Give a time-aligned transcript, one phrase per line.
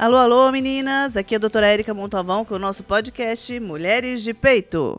[0.00, 1.14] Alô, alô, meninas!
[1.14, 4.98] Aqui é a doutora Érica Montalvão com o nosso podcast Mulheres de Peito.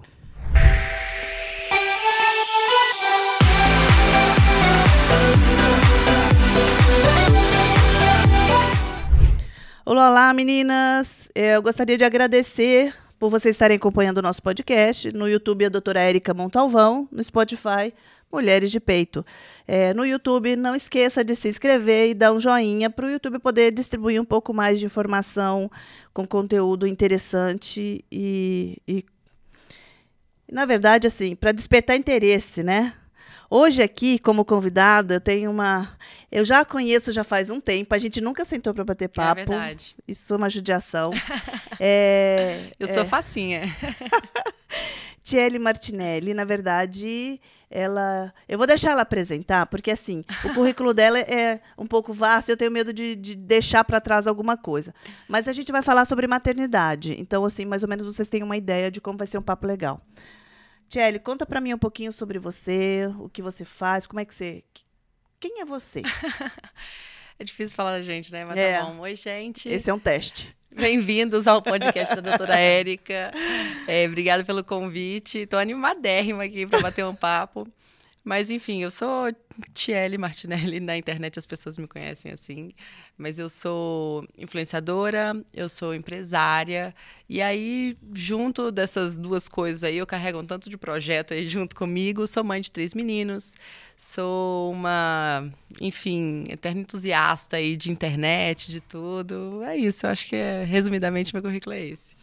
[9.83, 11.27] Olá, olá, meninas!
[11.33, 15.11] Eu gostaria de agradecer por vocês estarem acompanhando o nosso podcast.
[15.11, 17.09] No YouTube, a doutora Érica Montalvão.
[17.11, 17.91] No Spotify,
[18.31, 19.25] Mulheres de Peito.
[19.67, 23.39] É, no YouTube, não esqueça de se inscrever e dar um joinha para o YouTube
[23.39, 25.69] poder distribuir um pouco mais de informação
[26.13, 29.05] com conteúdo interessante e, e
[30.51, 32.93] na verdade, assim, para despertar interesse, né?
[33.49, 35.97] Hoje aqui, como convidada, eu tenho uma.
[36.31, 39.07] Eu já a conheço já faz um tempo, a gente nunca sentou para bater é
[39.09, 39.41] papo.
[39.41, 39.95] É verdade.
[40.07, 41.11] Isso é uma judiação.
[41.79, 42.93] é, eu é...
[42.93, 43.63] sou facinha.
[45.23, 47.39] Tiele Martinelli, na verdade,
[47.71, 48.33] ela.
[48.47, 52.57] Eu vou deixar ela apresentar, porque assim, o currículo dela é um pouco vasto, eu
[52.57, 54.93] tenho medo de, de deixar para trás alguma coisa.
[55.27, 57.15] Mas a gente vai falar sobre maternidade.
[57.19, 59.65] Então, assim, mais ou menos vocês têm uma ideia de como vai ser um papo
[59.65, 60.01] legal.
[60.87, 64.35] Tiele, conta para mim um pouquinho sobre você, o que você faz, como é que
[64.35, 64.63] você.
[65.39, 66.01] Quem é você?
[67.39, 68.43] é difícil falar da gente, né?
[68.43, 68.77] Mas tá é.
[68.77, 68.99] tá bom.
[68.99, 69.69] Oi, gente.
[69.69, 70.55] Esse é um teste.
[70.73, 73.31] Bem-vindos ao podcast da doutora Érica.
[73.87, 75.39] É, obrigada pelo convite.
[75.39, 77.67] Estou animadérrima aqui para bater um papo.
[78.23, 79.33] Mas, enfim, eu sou
[79.73, 80.79] Tiele Martinelli.
[80.79, 82.69] Na internet as pessoas me conhecem assim.
[83.17, 86.93] Mas eu sou influenciadora, eu sou empresária.
[87.27, 91.75] E aí, junto dessas duas coisas aí, eu carrego um tanto de projeto aí junto
[91.75, 92.27] comigo.
[92.27, 93.55] Sou mãe de três meninos.
[93.97, 95.47] Sou uma,
[95.79, 99.63] enfim, eterna entusiasta aí de internet, de tudo.
[99.63, 100.05] É isso.
[100.05, 102.15] Eu acho que, é, resumidamente, meu currículo é esse.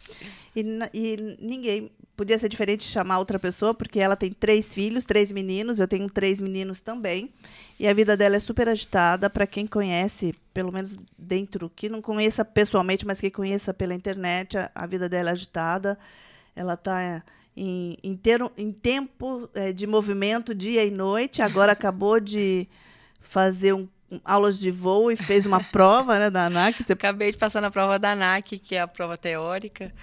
[0.55, 0.61] E,
[0.93, 5.79] e ninguém podia ser diferente chamar outra pessoa, porque ela tem três filhos, três meninos,
[5.79, 7.33] eu tenho três meninos também.
[7.79, 9.29] E a vida dela é super agitada.
[9.29, 14.57] Para quem conhece, pelo menos dentro, que não conheça pessoalmente, mas que conheça pela internet,
[14.57, 15.97] a, a vida dela é agitada.
[16.53, 17.23] Ela está
[17.55, 21.41] em, em, ter, em tempo é, de movimento dia e noite.
[21.41, 22.67] Agora acabou de
[23.21, 23.87] fazer um
[24.25, 26.83] aulas de voo e fez uma prova né, da ANAC.
[26.83, 26.91] Você...
[26.91, 29.93] Acabei de passar na prova da ANAC, que é a prova teórica.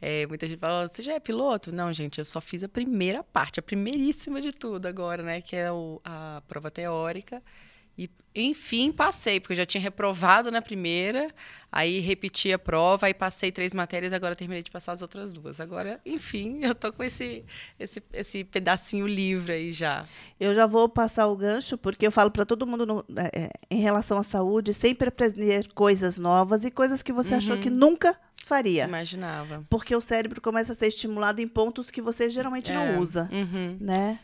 [0.00, 1.72] É, muita gente fala, você já é piloto?
[1.72, 5.40] Não, gente, eu só fiz a primeira parte, a primeiríssima de tudo agora, né?
[5.40, 7.42] Que é o, a prova teórica.
[7.98, 11.30] E, enfim, passei, porque eu já tinha reprovado na primeira,
[11.72, 15.60] aí repeti a prova, aí passei três matérias, agora terminei de passar as outras duas.
[15.60, 17.42] Agora, enfim, eu tô com esse,
[17.78, 20.04] esse, esse pedacinho livre aí já.
[20.38, 23.50] Eu já vou passar o gancho, porque eu falo para todo mundo no, é, é,
[23.70, 27.38] em relação à saúde, sempre aprender coisas novas e coisas que você uhum.
[27.38, 28.14] achou que nunca
[28.46, 28.84] faria.
[28.84, 29.66] Imaginava.
[29.68, 32.74] Porque o cérebro começa a ser estimulado em pontos que você geralmente é.
[32.74, 33.76] não usa, uhum.
[33.80, 34.20] né?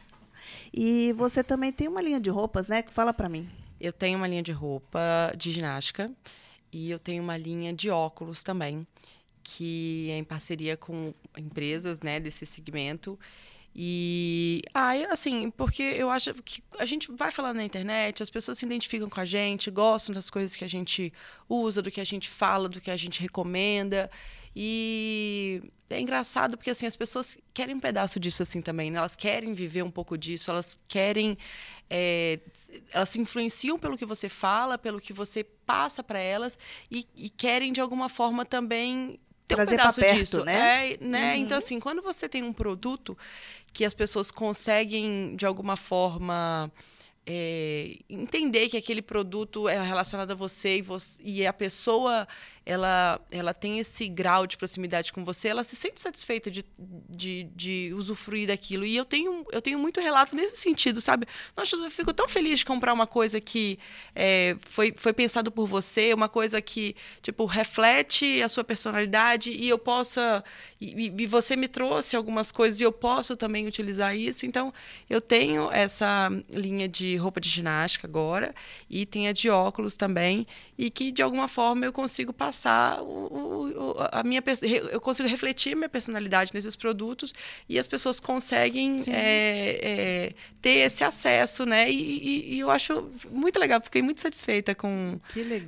[0.73, 2.85] E você também tem uma linha de roupas, né?
[2.91, 3.51] Fala para mim.
[3.81, 6.11] Eu tenho uma linha de roupa de ginástica
[6.73, 8.87] e eu tenho uma linha de óculos também,
[9.43, 13.19] que é em parceria com empresas, né, desse segmento.
[13.75, 18.59] E ah, assim, porque eu acho que a gente vai falando na internet, as pessoas
[18.59, 21.13] se identificam com a gente, gostam das coisas que a gente
[21.49, 24.11] usa, do que a gente fala, do que a gente recomenda.
[24.55, 28.99] E é engraçado porque assim as pessoas querem um pedaço disso assim também, né?
[28.99, 31.39] elas querem viver um pouco disso, elas querem,
[31.89, 32.39] é,
[32.93, 36.59] elas se influenciam pelo que você fala, pelo que você passa para elas
[36.91, 39.19] e, e, querem de alguma forma também
[39.49, 40.93] ter Trazer um pedaço perto, disso, né?
[40.93, 41.35] É, né?
[41.35, 41.41] Uhum.
[41.41, 43.17] Então assim, quando você tem um produto
[43.73, 46.71] que as pessoas conseguem, de alguma forma,
[47.27, 52.27] é, entender que aquele produto é relacionado a você e, você, e a pessoa
[52.65, 56.65] ela, ela tem esse grau de proximidade com você, ela se sente satisfeita de,
[57.09, 58.85] de, de usufruir daquilo.
[58.85, 61.27] E eu tenho, eu tenho muito relato nesse sentido, sabe?
[61.57, 63.79] Nossa, eu fico tão feliz de comprar uma coisa que
[64.15, 69.69] é, foi, foi pensado por você, uma coisa que, tipo, reflete a sua personalidade e
[69.69, 70.45] eu possa...
[70.81, 74.47] E, e você me trouxe algumas coisas e eu posso também utilizar isso.
[74.47, 74.73] Então,
[75.11, 78.55] eu tenho essa linha de roupa de ginástica agora
[78.89, 80.47] e tem a de óculos também
[80.79, 84.43] e que, de alguma forma, eu consigo passar passar o, o, a minha
[84.91, 87.33] eu consigo refletir minha personalidade nesses produtos
[87.67, 91.91] e as pessoas conseguem é, é, ter esse acesso, né?
[91.91, 95.19] E, e, e, eu acho muito legal, fiquei muito satisfeita com,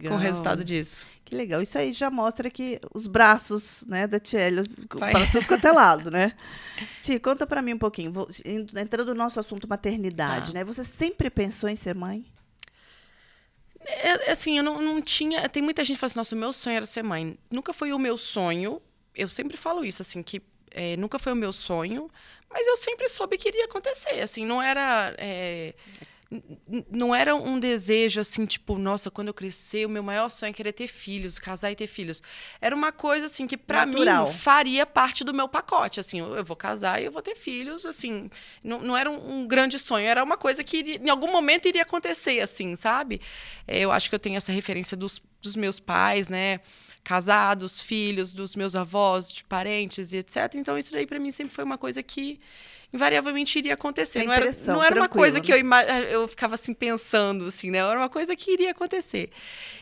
[0.06, 1.06] com o resultado disso.
[1.24, 1.62] Que legal.
[1.62, 4.62] Isso aí já mostra que os braços, né, da Tiele
[4.98, 6.32] para tudo quanto é lado, né?
[7.00, 8.12] Tia, conta para mim um pouquinho.
[8.12, 10.58] Vou, entrando no nosso assunto maternidade, tá.
[10.58, 10.64] né?
[10.64, 12.26] Você sempre pensou em ser mãe?
[13.86, 15.48] É, assim, eu não, não tinha.
[15.48, 17.38] Tem muita gente que fala assim, nossa, o meu sonho era ser mãe.
[17.50, 18.80] Nunca foi o meu sonho.
[19.14, 22.10] Eu sempre falo isso, assim, que é, nunca foi o meu sonho,
[22.50, 24.20] mas eu sempre soube que iria acontecer.
[24.20, 25.14] Assim, não era.
[25.18, 25.74] É,
[26.90, 30.52] não era um desejo assim, tipo, nossa, quando eu crescer, o meu maior sonho é
[30.52, 32.22] querer ter filhos, casar e ter filhos.
[32.60, 34.04] Era uma coisa assim que para mim
[34.38, 38.30] faria parte do meu pacote, assim, eu vou casar e eu vou ter filhos, assim,
[38.62, 41.68] não, não era um, um grande sonho, era uma coisa que iria, em algum momento
[41.68, 43.20] iria acontecer, assim, sabe?
[43.66, 46.60] É, eu acho que eu tenho essa referência dos, dos meus pais, né?
[47.02, 50.54] Casados, filhos, dos meus avós, de parentes e etc.
[50.54, 52.40] Então, isso daí para mim sempre foi uma coisa que
[52.94, 54.20] invariavelmente iria acontecer.
[54.20, 55.56] Sem não era, não era uma coisa que eu,
[56.08, 57.78] eu ficava assim pensando, assim, né?
[57.78, 59.30] Era uma coisa que iria acontecer.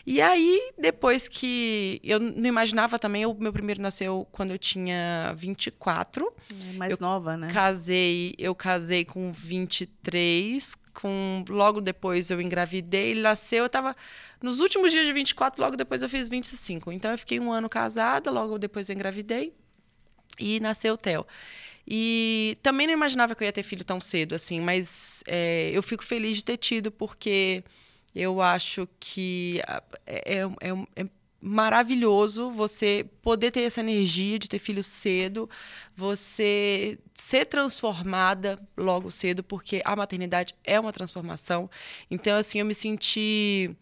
[0.07, 2.01] E aí, depois que.
[2.03, 6.33] Eu não imaginava também, o meu primeiro nasceu quando eu tinha 24.
[6.69, 7.49] É mais eu nova, né?
[7.53, 10.75] Casei, eu casei com 23.
[10.95, 13.97] Com, logo depois eu engravidei, ele nasceu, eu tava
[14.43, 16.93] nos últimos dias de 24, logo depois eu fiz 25.
[16.93, 19.55] Então eu fiquei um ano casada, logo depois eu engravidei
[20.39, 21.27] e nasceu o Theo.
[21.87, 25.83] E também não imaginava que eu ia ter filho tão cedo, assim, mas é, eu
[25.83, 27.65] fico feliz de ter tido, porque
[28.15, 29.61] eu acho que
[30.07, 31.07] é, é, é, é
[31.43, 35.51] maravilhoso você poder ter essa energia de ter filho cedo,
[35.95, 41.69] você ser transformada logo cedo, porque a maternidade é uma transformação.
[42.09, 43.77] Então, assim, eu me senti.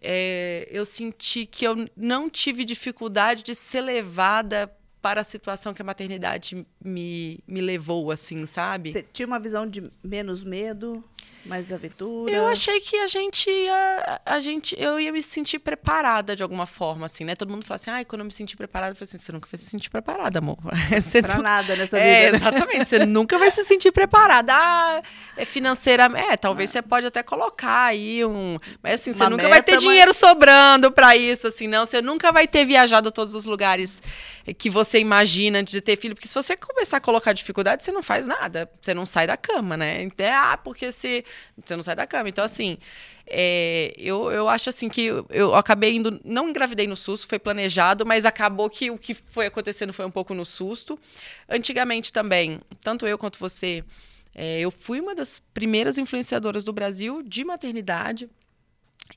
[0.00, 4.70] É, eu senti que eu não tive dificuldade de ser levada
[5.04, 8.90] para a situação que a maternidade me, me levou, assim, sabe?
[8.90, 11.04] Você tinha uma visão de menos medo?
[11.44, 12.32] Mais aventura?
[12.32, 14.20] Eu achei que a gente ia.
[14.24, 17.34] A gente, eu ia me sentir preparada de alguma forma, assim, né?
[17.36, 19.48] Todo mundo fala assim, ah, quando eu me senti preparada, eu falei assim, você nunca
[19.50, 20.56] vai se sentir preparada, amor.
[20.94, 22.32] Você pra nada nessa é, vida.
[22.32, 22.38] Né?
[22.38, 24.52] Exatamente, você nunca vai se sentir preparada.
[24.54, 25.02] Ah,
[25.36, 26.28] é financeiramente.
[26.28, 26.72] É, talvez ah.
[26.74, 28.58] você pode até colocar aí um.
[28.82, 29.82] Mas assim, você Uma nunca meta, vai ter mas...
[29.82, 31.84] dinheiro sobrando para isso, assim, não.
[31.84, 34.02] Você nunca vai ter viajado a todos os lugares
[34.58, 36.14] que você imagina antes de ter filho.
[36.14, 38.70] Porque se você começar a colocar dificuldade, você não faz nada.
[38.80, 40.02] Você não sai da cama, né?
[40.02, 41.24] Então, ah, porque se
[41.62, 42.28] você não sai da cama.
[42.28, 42.78] Então, assim,
[43.26, 46.20] é, eu, eu acho assim que eu, eu acabei indo.
[46.24, 50.10] Não engravidei no susto, foi planejado, mas acabou que o que foi acontecendo foi um
[50.10, 50.98] pouco no susto.
[51.48, 53.84] Antigamente também, tanto eu quanto você,
[54.34, 58.28] é, eu fui uma das primeiras influenciadoras do Brasil de maternidade.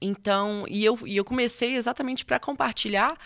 [0.02, 3.18] Então, e eu, e eu comecei exatamente para compartilhar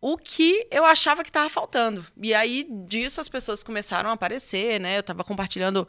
[0.00, 2.04] o que eu achava que estava faltando.
[2.22, 4.96] E aí disso as pessoas começaram a aparecer, né?
[4.96, 5.88] Eu estava compartilhando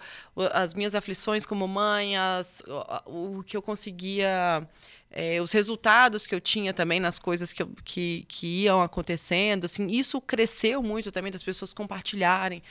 [0.53, 2.63] as minhas aflições como mãe, as,
[3.05, 4.67] o, o que eu conseguia.
[5.11, 9.65] É, os resultados que eu tinha também nas coisas que, eu, que, que iam acontecendo,
[9.65, 12.61] assim, isso cresceu muito também das pessoas compartilharem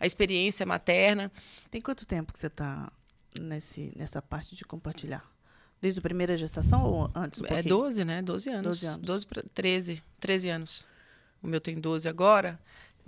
[0.00, 1.30] a experiência materna.
[1.70, 2.90] Tem quanto tempo que você está
[3.94, 5.31] nessa parte de compartilhar?
[5.82, 7.40] Desde a primeira gestação ou antes?
[7.40, 8.22] Um é 12, né?
[8.22, 8.80] 12 anos.
[8.80, 8.98] 12 anos.
[8.98, 10.02] 12 para 13.
[10.20, 10.86] 13 anos.
[11.42, 12.56] O meu tem 12 agora.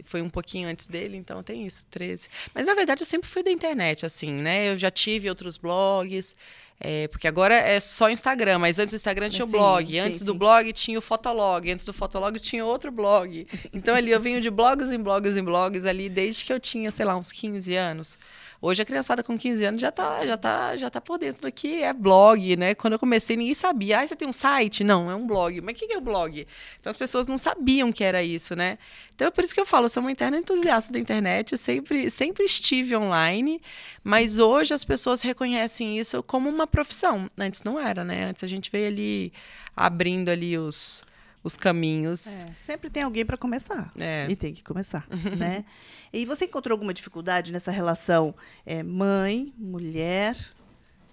[0.02, 2.28] Foi um pouquinho antes dele, então tem isso, 13.
[2.52, 4.72] Mas na verdade eu sempre fui da internet, assim, né?
[4.72, 6.34] Eu já tive outros blogs.
[6.80, 10.24] É, porque agora é só Instagram, mas antes do Instagram tinha o blog, antes sim,
[10.24, 10.38] do sim.
[10.38, 13.46] blog tinha o Fotolog, antes do Fotolog tinha outro blog.
[13.72, 16.90] Então ali eu venho de blogs em blogs em blogs ali desde que eu tinha,
[16.90, 18.18] sei lá, uns 15 anos.
[18.66, 21.52] Hoje a criançada com 15 anos já tá, já tá, já tá por dentro do
[21.52, 22.74] que é blog, né?
[22.74, 24.00] Quando eu comecei, ninguém sabia.
[24.00, 24.82] Ah, você tem um site?
[24.82, 25.60] Não, é um blog.
[25.60, 26.46] Mas o que é o blog?
[26.80, 28.78] Então as pessoas não sabiam que era isso, né?
[29.14, 32.08] Então é por isso que eu falo, eu sou uma interna entusiasta da internet, sempre,
[32.08, 33.60] sempre estive online,
[34.02, 37.30] mas hoje as pessoas reconhecem isso como uma profissão.
[37.36, 38.24] Antes não era, né?
[38.24, 39.30] Antes a gente veio ali
[39.76, 41.04] abrindo ali os
[41.44, 42.44] os caminhos.
[42.44, 43.92] É, sempre tem alguém para começar.
[43.98, 44.26] É.
[44.30, 45.06] E tem que começar,
[45.38, 45.64] né?
[46.12, 48.34] E você encontrou alguma dificuldade nessa relação
[48.64, 50.36] é, mãe, mulher,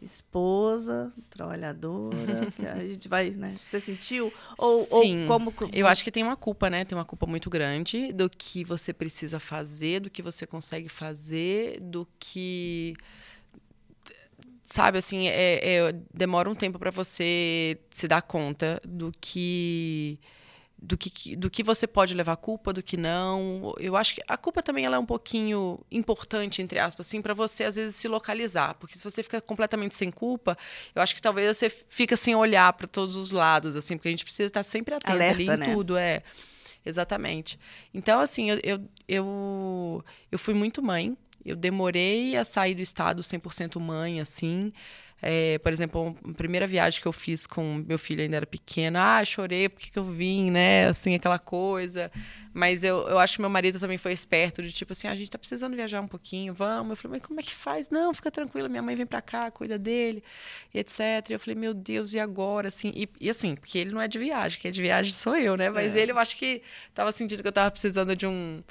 [0.02, 2.48] esposa, trabalhadora?
[2.74, 3.56] a gente vai, né?
[3.70, 4.34] Você sentiu?
[4.58, 5.24] Ou, Sim.
[5.24, 6.86] Ou como, Eu acho que tem uma culpa, né?
[6.86, 11.80] Tem uma culpa muito grande do que você precisa fazer, do que você consegue fazer,
[11.82, 12.96] do que
[14.74, 20.20] sabe, assim, é, é, demora um tempo para você se dar conta do que
[20.82, 23.72] do que, do que você pode levar culpa, do que não.
[23.78, 27.36] Eu acho que a culpa também ela é um pouquinho importante, entre aspas, assim, para
[27.36, 28.74] você às vezes se localizar.
[28.80, 30.58] Porque se você fica completamente sem culpa,
[30.96, 34.12] eu acho que talvez você fica sem olhar para todos os lados, assim, porque a
[34.12, 35.72] gente precisa estar sempre atento Alerta, ali em né?
[35.72, 36.24] tudo, é.
[36.84, 37.60] Exatamente.
[37.94, 43.22] Então, assim, eu, eu, eu, eu fui muito mãe, eu demorei a sair do estado
[43.22, 44.72] 100% mãe, assim.
[45.24, 48.98] É, por exemplo, a primeira viagem que eu fiz com meu filho ainda era pequeno,
[48.98, 50.88] ah, chorei porque que eu vim, né?
[50.88, 52.12] Assim, aquela coisa.
[52.52, 55.16] Mas eu, eu acho que meu marido também foi esperto, de tipo assim, ah, a
[55.16, 56.92] gente tá precisando viajar um pouquinho, vamos.
[56.92, 57.90] Eu falei, mas como é que faz?
[57.92, 60.24] Não, fica tranquila, minha mãe vem para cá, cuida dele,
[60.74, 61.00] e etc.
[61.30, 62.70] E eu falei, meu Deus, e agora?
[62.70, 65.36] Assim, e, e, assim, porque ele não é de viagem, quem é de viagem sou
[65.38, 65.70] eu, né?
[65.70, 66.00] Mas é.
[66.00, 66.64] ele, eu acho que
[66.96, 68.64] tava sentindo que eu tava precisando de um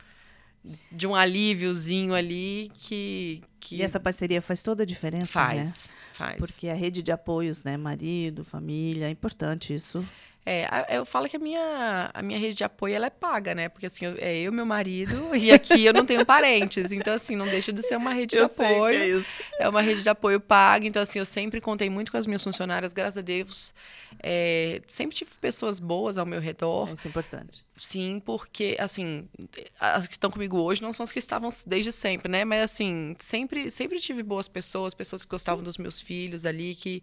[0.93, 5.27] de um alíviozinho ali que, que E essa parceria faz toda a diferença, né?
[5.65, 6.37] faz, faz.
[6.39, 7.77] Porque a rede de apoios, né?
[7.77, 10.07] Marido, família, é importante isso.
[10.45, 13.69] É, eu falo que a minha, a minha rede de apoio ela é paga, né?
[13.69, 16.91] Porque assim, eu- é eu, meu marido, e aqui eu não tenho parentes.
[16.93, 19.19] Então, assim, não deixa de ser uma rede de apoio.
[19.21, 19.29] isso.
[19.61, 22.43] É uma rede de apoio paga, então assim, eu sempre contei muito com as minhas
[22.43, 23.75] funcionárias, graças a Deus.
[24.23, 27.63] É, sempre tive pessoas boas ao meu redor, Isso é importante.
[27.81, 29.29] Sim, porque, assim,
[29.81, 32.45] as que estão comigo hoje não são as que estavam desde sempre, né?
[32.45, 37.03] Mas, assim, sempre, sempre tive boas pessoas, pessoas que gostavam dos meus filhos ali, que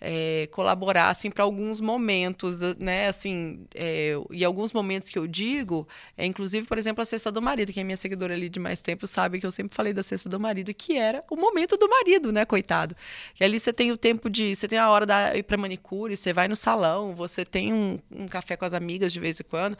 [0.00, 3.08] é, colaborassem para alguns momentos, né?
[3.08, 7.40] Assim, é, e alguns momentos que eu digo, é, inclusive, por exemplo, a cesta do
[7.40, 10.02] marido, que é minha seguidora ali de mais tempo sabe que eu sempre falei da
[10.02, 12.96] cesta do marido, que era o momento do marido, né, coitado?
[13.34, 14.54] Que ali você tem o tempo de.
[14.54, 17.98] Você tem a hora da ir pra manicure, você vai no salão, você tem um,
[18.10, 19.76] um café com as amigas de vez em quando.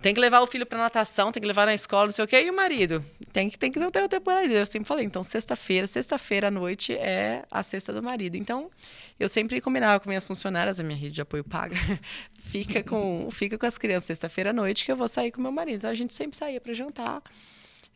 [0.00, 2.28] Tem que levar o filho pra natação, tem que levar na escola, não sei o
[2.28, 2.42] quê.
[2.42, 3.04] E o marido?
[3.32, 4.52] Tem que, tem que ter o tempo do marido.
[4.54, 8.36] Eu sempre falei, então, sexta-feira, sexta-feira à noite é a sexta do marido.
[8.36, 8.70] Então,
[9.18, 11.74] eu sempre combinava com minhas funcionárias, a minha rede de apoio paga,
[12.46, 15.50] fica com, fica com as crianças sexta-feira à noite que eu vou sair com meu
[15.50, 15.78] marido.
[15.78, 17.20] Então, a gente sempre saía para jantar.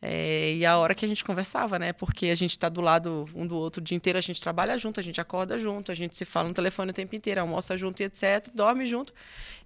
[0.05, 1.93] É, e a hora que a gente conversava, né?
[1.93, 4.77] Porque a gente tá do lado um do outro o dia inteiro, a gente trabalha
[4.77, 7.77] junto, a gente acorda junto, a gente se fala no telefone o tempo inteiro, almoça
[7.77, 9.15] junto e etc, dorme junto.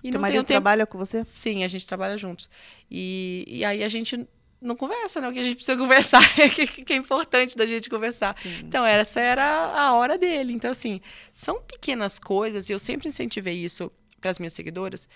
[0.04, 1.24] E Teu não tem marido tempo trabalha com você?
[1.26, 2.50] Sim, a gente trabalha juntos.
[2.90, 4.28] E, e aí a gente
[4.60, 5.28] não conversa, né?
[5.28, 6.20] O que a gente precisa conversar,
[6.54, 8.36] que, que é importante da gente conversar.
[8.60, 10.52] Então, essa era a hora dele.
[10.52, 11.00] Então, assim,
[11.32, 13.90] são pequenas coisas, e eu sempre incentivei isso
[14.20, 15.08] para as minhas seguidoras,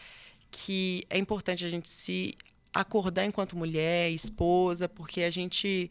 [0.50, 2.34] que é importante a gente se
[2.72, 5.90] acordar enquanto mulher, esposa, porque a gente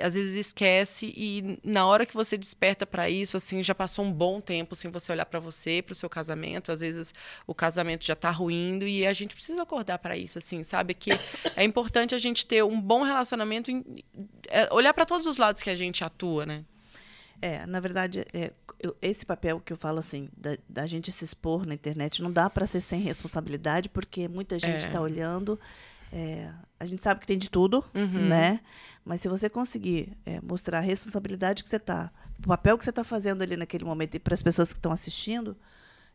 [0.00, 4.12] às vezes esquece e na hora que você desperta para isso, assim, já passou um
[4.12, 7.12] bom tempo sem você olhar para você, para o seu casamento, às vezes
[7.46, 11.10] o casamento já tá ruindo e a gente precisa acordar para isso, assim, sabe que
[11.56, 13.84] é importante a gente ter um bom relacionamento, em-
[14.48, 16.64] é, olhar para todos os lados que a gente atua, né?
[17.40, 21.24] É, na verdade, é, eu- esse papel que eu falo assim, da, da gente se
[21.24, 24.88] expor na internet, não dá para ser sem responsabilidade, porque muita gente É.
[24.88, 25.58] está olhando.
[26.12, 26.50] É,
[26.80, 28.28] a gente sabe que tem de tudo, Uhum.
[28.28, 28.60] né?
[29.04, 32.90] Mas se você conseguir é, mostrar a responsabilidade que você está, o papel que você
[32.90, 35.56] está fazendo ali naquele momento e para as pessoas que estão assistindo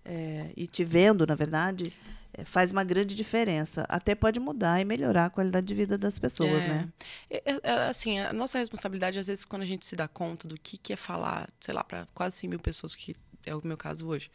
[0.05, 1.93] é, e te vendo, na verdade,
[2.33, 3.85] é, faz uma grande diferença.
[3.89, 6.67] Até pode mudar e melhorar a qualidade de vida das pessoas, É.
[6.67, 6.89] né?
[7.29, 10.47] É, é, é, assim, a nossa responsabilidade, às vezes, quando a gente se dá conta
[10.47, 13.61] do que, que é falar, sei lá, para quase 100 mil pessoas, que é o
[13.65, 14.29] meu caso hoje,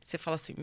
[0.00, 0.54] você fala assim.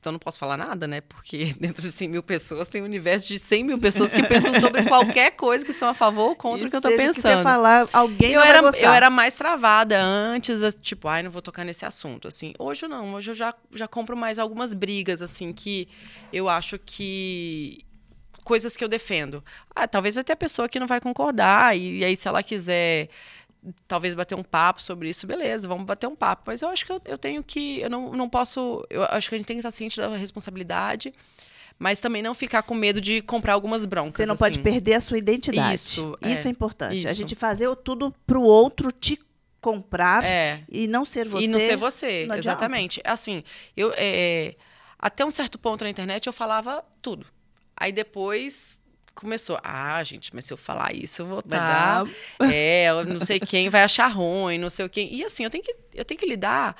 [0.00, 1.02] Então não posso falar nada, né?
[1.02, 4.58] Porque dentro de 100 mil pessoas tem um universo de 100 mil pessoas que pensam
[4.58, 7.36] sobre qualquer coisa que são a favor ou contra o que eu tô que pensando.
[7.36, 11.42] você falar, alguém eu não era, eu era mais travada antes, tipo, ai, não vou
[11.42, 12.54] tocar nesse assunto, assim.
[12.58, 15.86] Hoje não, hoje eu já, já compro mais algumas brigas, assim, que
[16.32, 17.84] eu acho que
[18.42, 19.44] coisas que eu defendo.
[19.74, 22.42] Ah, talvez vai ter a pessoa que não vai concordar, e, e aí se ela
[22.42, 23.10] quiser
[23.86, 26.44] talvez bater um papo sobre isso, beleza, vamos bater um papo.
[26.46, 29.34] Mas eu acho que eu, eu tenho que, eu não, não posso, eu acho que
[29.34, 31.12] a gente tem que estar ciente da responsabilidade,
[31.78, 34.16] mas também não ficar com medo de comprar algumas broncas.
[34.16, 34.62] Você não pode assim.
[34.62, 35.74] perder a sua identidade.
[35.74, 37.06] Isso, Isso é, é, importante.
[37.06, 37.14] A isso.
[37.14, 39.18] gente fazer tudo pro outro te
[39.60, 40.62] comprar É.
[40.70, 41.44] e não ser você.
[41.44, 43.00] E não ser você, não exatamente.
[43.04, 43.44] Assim,
[43.76, 44.56] eu é,
[44.98, 47.26] até um certo ponto na internet eu falava tudo.
[47.76, 48.79] Aí depois
[49.20, 51.56] começou, ah, gente, mas se eu falar isso, eu vou estar.
[51.58, 55.14] dar- É, eu não sei quem vai achar ruim, não sei o quem.
[55.14, 56.74] E assim, eu tenho que, eu tenho que lidar.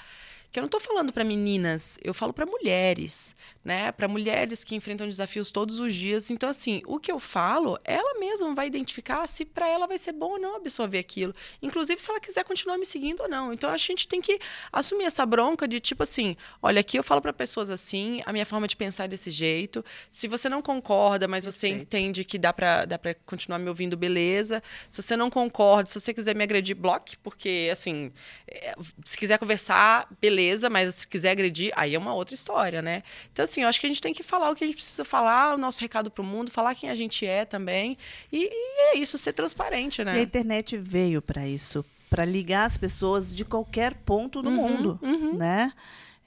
[0.51, 3.93] Que eu não tô falando para meninas, eu falo para mulheres, né?
[3.93, 6.29] Para mulheres que enfrentam desafios todos os dias.
[6.29, 10.13] Então, assim, o que eu falo, ela mesma vai identificar se para ela vai ser
[10.13, 11.33] bom ou não absorver aquilo.
[11.63, 13.53] Inclusive, se ela quiser continuar me seguindo ou não.
[13.53, 14.41] Então, a gente tem que
[14.73, 18.47] assumir essa bronca de tipo assim: olha, aqui eu falo para pessoas assim, a minha
[18.47, 19.85] forma de pensar é desse jeito.
[20.11, 21.83] Se você não concorda, mas você Perfeito.
[21.83, 24.61] entende que dá para dá pra continuar me ouvindo, beleza.
[24.91, 28.13] Se você não concorda, se você quiser me agredir, bloque, porque, assim,
[28.49, 30.40] é, se quiser conversar, beleza,
[30.71, 33.03] mas se quiser agredir, aí é uma outra história, né?
[33.33, 35.05] Então, assim, eu acho que a gente tem que falar o que a gente precisa
[35.05, 37.97] falar, o nosso recado pro mundo, falar quem a gente é também.
[38.33, 40.23] E, e é isso, ser transparente, E a né?
[40.23, 45.37] internet veio para isso, para ligar as pessoas de qualquer ponto do Uhum, mundo, uhum.
[45.37, 45.73] né?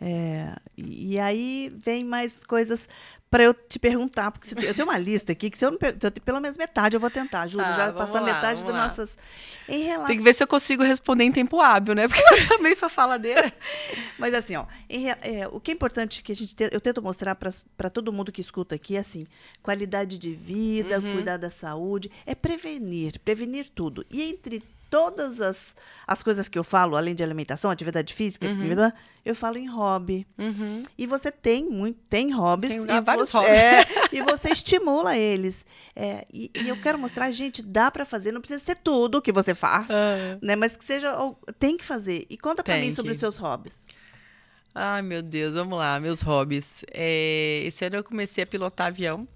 [0.02, 2.90] É, e aí vem mais coisas
[3.34, 5.78] para eu te perguntar, porque se- eu tenho uma lista aqui que se eu não
[5.80, 9.18] per- pelo menos metade eu vou tentar, juro, Tá, já passar lá, metade das nossas
[9.68, 12.08] em relação Tem que ver se eu consigo responder em tempo hábil, né?
[12.08, 13.52] Porque eu também sou faladeira.
[14.20, 17.02] Mas assim, ó, em é, o que é importante que a gente te- eu tento
[17.02, 19.26] mostrar para todo mundo que escuta aqui é assim,
[19.64, 21.14] qualidade de vida, Uhum.
[21.14, 24.06] cuidar da saúde, é prevenir, prevenir tudo.
[24.12, 24.62] E entre
[24.94, 28.92] todas as, as coisas que eu falo, além de alimentação, atividade física, Uhum.
[29.26, 30.28] eu falo em hobby.
[30.38, 30.84] Uhum.
[30.96, 32.86] E você tem muito, tem hobbies.
[32.86, 33.58] Tem e vários você, hobbies.
[33.58, 35.66] é, e você estimula eles.
[35.96, 39.32] É, e, e eu quero mostrar, gente, dá pra fazer, não precisa ser tudo que
[39.32, 40.38] você faz, Ah.
[40.40, 40.56] né?
[40.56, 41.12] Mas que seja,
[41.58, 42.28] tem que fazer.
[42.30, 43.16] E conta pra Tem mim sobre que.
[43.16, 43.80] os seus hobbies.
[44.76, 46.84] Ai, meu Deus, vamos lá, meus hobbies.
[46.92, 49.28] É, esse ano eu comecei a pilotar avião.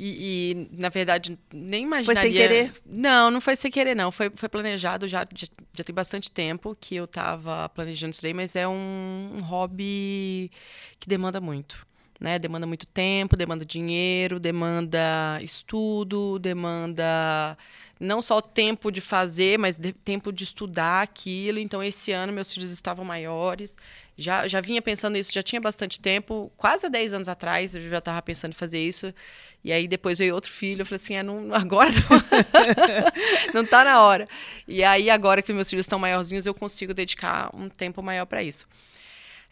[0.00, 2.22] E, e, na verdade, nem imaginaria...
[2.22, 2.72] sem querer?
[2.86, 4.12] Não, não foi sem querer, não.
[4.12, 8.32] Foi, foi planejado já, já, já tem bastante tempo que eu estava planejando isso daí,
[8.32, 10.52] mas é um, um hobby
[11.00, 11.84] que demanda muito.
[12.20, 12.38] Né?
[12.38, 17.58] Demanda muito tempo, demanda dinheiro, demanda estudo, demanda
[17.98, 21.58] não só tempo de fazer, mas de- tempo de estudar aquilo.
[21.58, 23.76] Então, esse ano, meus filhos estavam maiores.
[24.20, 26.52] Já, já vinha pensando nisso, já tinha bastante tempo.
[26.56, 29.14] Quase há 10 anos atrás, eu já estava pensando em fazer isso.
[29.62, 30.82] E aí, depois veio outro filho.
[30.82, 33.54] Eu falei assim, é, não, agora não.
[33.62, 34.28] não tá na hora.
[34.66, 38.42] E aí, agora que meus filhos estão maiorzinhos, eu consigo dedicar um tempo maior para
[38.42, 38.66] isso.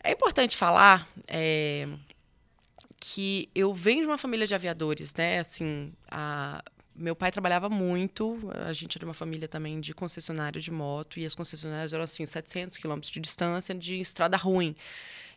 [0.03, 1.07] É importante falar...
[1.29, 1.87] é,
[2.99, 5.39] que eu venho de uma família de aviadores, né?
[5.39, 6.63] Assim, a-
[6.99, 11.27] meu pai trabalhava muito, a gente era uma família também de concessionário de moto, e
[11.27, 14.75] as concessionárias eram assim, 700 quilômetros de distância de estrada ruim.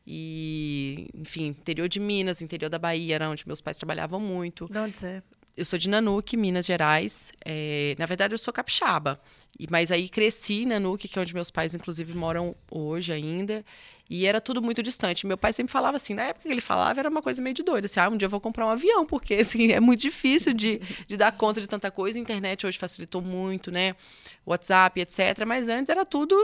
[0.08, 4.68] E, enfim, interior de Minas, interior da Bahia, era onde meus pais trabalhavam muito.
[4.72, 5.22] De onde você?
[5.56, 7.32] Eu sou de Nanuque, Minas Gerais.
[7.46, 9.20] É, na verdade, eu sou capixaba.
[9.60, 13.64] E- Mas aí cresci em Nanuque, que é onde meus pais, inclusive, moram hoje ainda.
[14.10, 15.28] E era tudo muito distante.
[15.28, 17.62] Meu pai sempre falava assim, na época que ele falava, era uma coisa meio de
[17.62, 17.86] doido.
[17.86, 20.82] Assim, ah, um dia eu vou comprar um avião, porque assim, é muito difícil de,
[21.08, 22.18] de dar conta de tanta coisa.
[22.18, 23.96] A internet hoje facilitou muito, né?
[24.44, 25.46] WhatsApp, etc.
[25.46, 26.36] Mas antes era tudo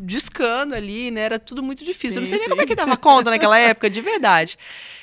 [0.00, 1.20] discando ali, né?
[1.20, 2.18] Era tudo muito difícil.
[2.18, 2.50] eu não Sim, sei nem sim.
[2.50, 4.58] como é que dava conta naquela época, de verdade.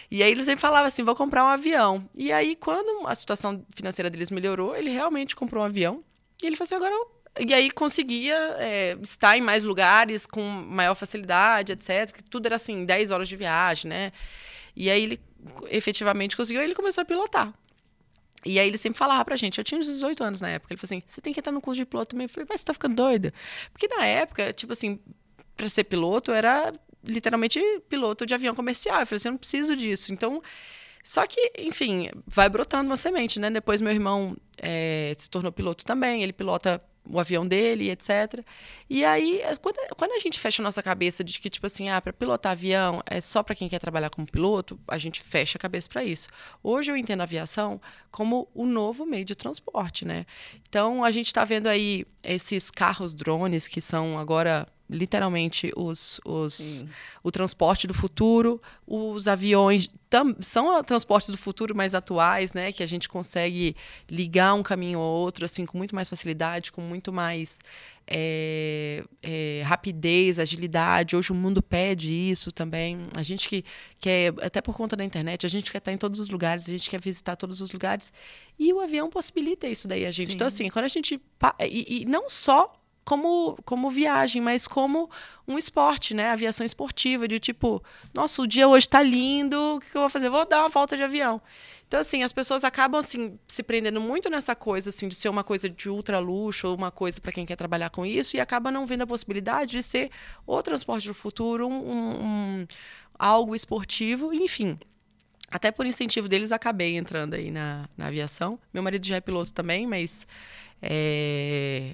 [0.10, 2.10] E aí eles sempre falavam assim, vou comprar um avião.
[2.16, 6.04] E aí, quando a situação financeira deles melhorou, ele realmente comprou um avião.
[6.42, 7.17] E ele falou assim, agora eu...
[7.40, 12.12] E aí conseguia é, estar em mais lugares com maior facilidade, etc.
[12.12, 14.12] Que tudo era assim, 10 horas de viagem, né?
[14.76, 15.20] E aí ele
[15.70, 17.54] efetivamente conseguiu, ele começou a pilotar.
[18.46, 20.80] E aí ele sempre falava pra gente, eu tinha uns 18 anos na época, ele
[20.80, 22.26] falou assim, você tem que entrar no curso de piloto também.
[22.26, 23.34] Eu falei, mas você tá ficando doida?
[23.72, 25.00] Porque na época, tipo assim,
[25.56, 29.00] pra ser piloto, era literalmente piloto de avião comercial.
[29.00, 30.14] Eu falei assim, eu não preciso disso.
[30.14, 30.42] Então,
[31.04, 33.50] só que, enfim, vai brotando uma semente, né?
[33.50, 38.44] Depois meu irmão eh, se tornou piloto também, ele pilota o avião dele, etc.
[38.90, 41.90] E aí, eh, quando, quando a gente fecha a nossa cabeça de que, tipo assim,
[41.90, 45.58] ah, para pilotar avião é só para quem quer trabalhar como piloto, a gente fecha
[45.58, 46.28] a cabeça para isso.
[46.64, 50.26] Hoje eu entendo a aviação como o novo meio de transporte, né?
[50.68, 56.54] Então, a gente está vendo aí esses carros drones que são agora literalmente os, os
[56.54, 56.90] Sim.
[57.24, 62.82] o transporte do futuro, os aviões tam, são transportes do futuro mais atuais, né, que
[62.82, 63.76] a gente consegue
[64.10, 67.60] ligar um caminho ao outro assim com muito mais facilidade, com muito mais
[68.10, 71.16] é, é, rapidez, agilidade.
[71.16, 73.08] Hoje o mundo pede isso também.
[73.16, 73.66] A gente que
[74.00, 76.72] quer, até por conta da internet, a gente quer estar em todos os lugares, a
[76.72, 78.14] gente quer visitar todos os lugares.
[78.58, 80.28] E o avião possibilita isso daí a gente.
[80.28, 80.34] Sim.
[80.36, 81.20] Então, assim, quando a gente.
[81.70, 82.77] E, e não só
[83.08, 85.10] como, como viagem, mas como
[85.48, 86.30] um esporte, né?
[86.30, 87.82] Aviação esportiva, de tipo,
[88.14, 90.30] nossa, o dia hoje tá lindo, o que, que eu vou fazer?
[90.30, 91.42] Vou dar uma volta de avião.
[91.88, 95.42] Então, assim, as pessoas acabam, assim, se prendendo muito nessa coisa, assim, de ser uma
[95.42, 98.70] coisa de ultra luxo, ou uma coisa para quem quer trabalhar com isso, e acaba
[98.70, 100.12] não vendo a possibilidade de ser
[100.46, 102.68] o transporte do futuro, um- um-
[103.18, 104.78] algo esportivo, enfim.
[105.50, 108.60] Até por incentivo deles, acabei entrando aí na, na aviação.
[108.74, 110.28] Meu marido já é piloto também, mas
[110.82, 111.94] é,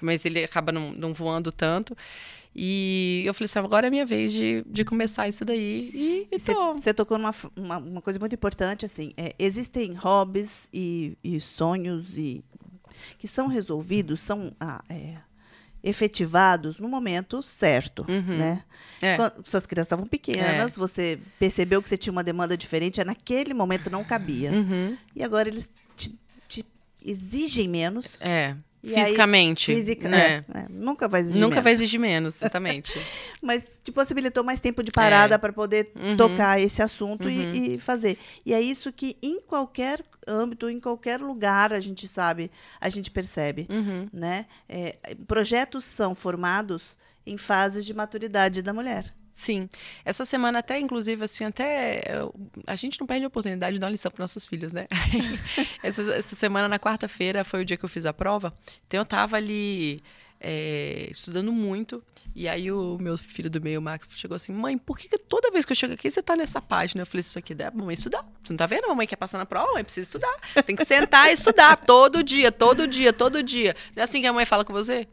[0.00, 1.96] mas ele acaba não, não voando tanto.
[2.54, 5.90] E eu falei assim, agora é minha vez de, de começar isso daí.
[5.94, 6.38] E, e
[6.72, 12.18] Você, tocou numa uma, uma coisa muito importante, assim, é, existem hobbies e, e sonhos
[12.18, 12.44] e
[13.16, 15.18] que são resolvidos, são ah, é,
[15.82, 18.04] efetivados no momento certo,
[18.36, 18.64] né?
[19.00, 19.16] É.
[19.16, 23.88] Quando suas crianças estavam pequenas, você percebeu que você tinha uma demanda diferente, naquele momento
[23.88, 24.50] não cabia.
[24.50, 24.96] Uhum.
[25.14, 26.66] E agora eles te, te
[27.00, 28.18] exigem menos.
[28.20, 28.56] É.
[28.82, 29.74] E aí, Fisicamente.
[29.74, 30.44] Física, né?
[30.54, 31.64] é, é, nunca vai exigir Nunca menos.
[31.64, 32.98] vai exigir menos, exatamente.
[33.42, 35.38] Mas te possibilitou mais tempo de parada É.
[35.38, 36.16] para poder Uhum.
[36.16, 37.52] tocar esse assunto e- Uhum.
[37.74, 38.16] e, fazer.
[38.46, 43.10] E é isso que em qualquer âmbito, em qualquer lugar, a gente sabe, a gente
[43.10, 43.66] percebe.
[43.70, 44.08] Uhum.
[44.12, 44.46] Né?
[44.68, 46.82] É, projetos são formados
[47.26, 49.12] em fases de maturidade da mulher.
[49.38, 49.70] Sim.
[50.04, 52.34] Essa semana até, inclusive, assim, até eu-
[52.66, 54.88] a gente não perde a oportunidade de dar uma lição para nossos filhos, né?
[55.80, 58.52] essa, essa semana, na quarta-feira, foi o dia que eu fiz a prova.
[58.88, 60.02] Então, eu tava ali
[60.40, 62.02] é, estudando muito.
[62.34, 65.52] E aí, o meu filho do meio, o Max, chegou assim: Mãe, por que, toda
[65.52, 67.02] vez que eu chego aqui você tá nessa página?
[67.02, 68.24] Eu falei: Isso aqui dá pra mamãe estudar.
[68.42, 68.86] Você não tá vendo?
[68.86, 70.64] A mamãe quer passar na prova, mãe precisa estudar.
[70.66, 73.76] Tem que sentar e estudar todo dia, todo dia, todo dia.
[73.94, 75.06] Não é assim que a mãe fala com você?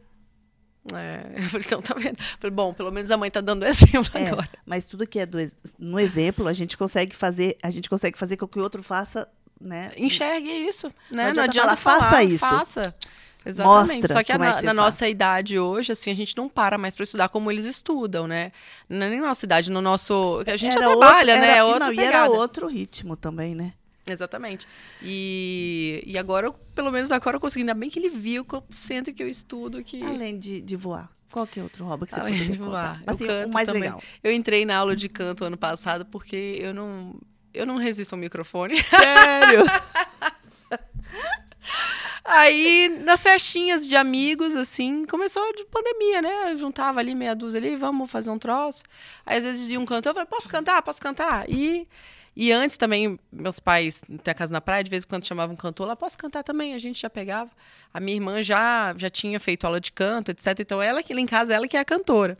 [0.94, 2.16] É, eu falei, então tá vendo?
[2.38, 4.48] Falei, bom, pelo menos a mãe tá dando exemplo É, agora.
[4.64, 5.38] mas tudo que é do,
[5.78, 9.28] no exemplo, a gente consegue fazer, a gente consegue fazer com que o outro faça,
[9.60, 9.92] né?
[9.96, 10.92] Enxergue isso, né?
[11.10, 12.38] Não Não adianta adianta, falar, falar, "Faça isso".
[12.38, 12.94] Faça.
[13.48, 14.00] Exatamente.
[14.00, 14.76] Mostra Só que a é na, que na faz.
[14.76, 18.50] nossa idade hoje, assim, a gente não para mais para estudar como eles estudam, né?
[18.88, 20.42] Não é nem na nossa idade, no nosso.
[20.44, 21.50] A gente já Era trabalha, outro- né?
[21.50, 23.72] era- É e outra não, e era outro ritmo também, né?
[24.08, 24.66] Exatamente.
[25.02, 27.62] E, e agora, eu- pelo menos agora eu consegui.
[27.62, 30.02] Ainda bem que ele viu que eu sinto que eu estudo que.
[30.02, 33.02] Além de, de voar, qual que é outro hobby que você Além de voar, contar?
[33.06, 33.82] eu Assim, o mais também.
[33.82, 34.02] legal.
[34.22, 37.18] Eu entrei na aula de canto ano passado porque eu não.
[37.52, 38.80] Eu não resisto ao microfone.
[38.82, 39.64] Sério?
[42.24, 46.52] Aí, nas festinhas de amigos, assim, começou de pandemia, né?
[46.52, 48.82] Eu juntava ali meia dúzia ali, vamos fazer um troço.
[49.24, 50.82] Aí, às vezes, dizia um cantor, eu falei, posso cantar?
[50.82, 51.48] Posso cantar?
[51.48, 51.86] E,
[52.36, 55.54] e antes também, meus pais têm a casa na praia, de vez em quando chamavam
[55.54, 56.74] um cantor lá, posso cantar também?
[56.74, 57.50] A gente já pegava.
[57.94, 60.60] A minha irmã já, já tinha feito aula de canto, etc.
[60.60, 62.36] Então, ela que lá em casa, ela que é a cantora.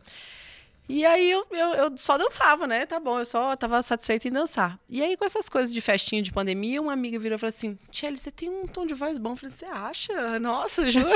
[0.89, 2.85] E aí eu, eu, eu só dançava, né?
[2.85, 4.79] Tá bom, eu só tava satisfeita em dançar.
[4.89, 7.77] E aí, com essas coisas de festinha de pandemia, uma amiga virou e falou assim:
[7.91, 9.31] Tchelle, você tem um tom de voz bom.
[9.31, 10.39] Eu falei, você acha?
[10.39, 11.09] Nossa, jura?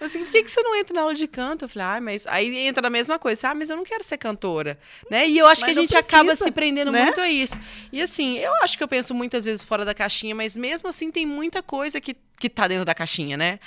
[0.00, 1.64] eu assim, por que, que você não entra na aula de canto?
[1.64, 4.16] Eu falei, ah, mas aí entra na mesma coisa, ah, mas eu não quero ser
[4.16, 4.78] cantora.
[5.10, 5.28] Né?
[5.28, 7.04] E eu acho Mas que a gente acaba precisa, se prendendo né?
[7.04, 7.58] muito a isso.
[7.92, 11.10] E assim, eu acho que eu penso muitas vezes fora da caixinha, mas mesmo assim
[11.10, 13.58] tem muita coisa que, que tá dentro da caixinha, né?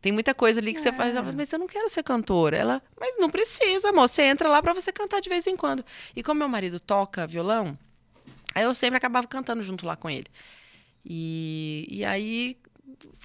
[0.00, 2.56] Tem muita coisa ali que você faz, mas eu não quero ser cantora.
[2.56, 4.08] Ela, mas não precisa, amor.
[4.08, 5.84] Você entra lá pra você cantar de vez em quando.
[6.14, 7.78] E como meu marido toca violão,
[8.52, 10.26] aí eu sempre acabava cantando junto lá com ele.
[11.04, 12.56] E, e aí,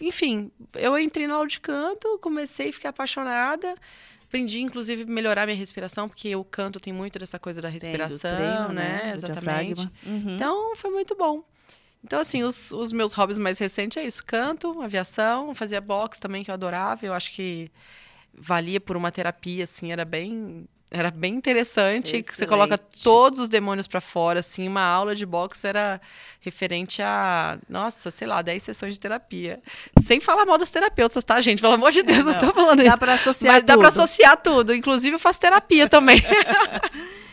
[0.02, 3.76] enfim, eu entrei na aula de canto, comecei a ficar apaixonada.
[4.24, 7.80] Aprendi, inclusive, a melhorar minha respiração, porque o canto tem muito dessa coisa da Tem
[7.80, 9.14] respiração, treino, né?
[9.14, 9.90] Do Exatamente.
[10.06, 10.36] Uhum.
[10.36, 11.44] Então, foi muito bom.
[12.04, 16.44] Então, assim, os, os meus hobbies mais recentes é isso: canto, aviação, fazia boxe também,
[16.44, 17.06] que eu adorava.
[17.06, 17.70] Eu acho que
[18.34, 20.68] valia por uma terapia, assim, era bem.
[20.90, 25.26] Era bem interessante, que você coloca todos os demônios pra fora, assim, uma aula de
[25.26, 26.00] boxe era
[26.40, 29.62] referente a, nossa, sei lá, 10 sessões de terapia.
[30.02, 31.62] Sem falar mal dos terapeutas, tá, gente?
[31.62, 32.40] Pelo amor de Deus, não, não.
[32.40, 32.98] tô falando Dá isso.
[33.00, 34.02] pra associar Mas dá pra tudo.
[34.02, 34.74] associar tudo.
[34.74, 36.22] Inclusive, eu faço terapia também.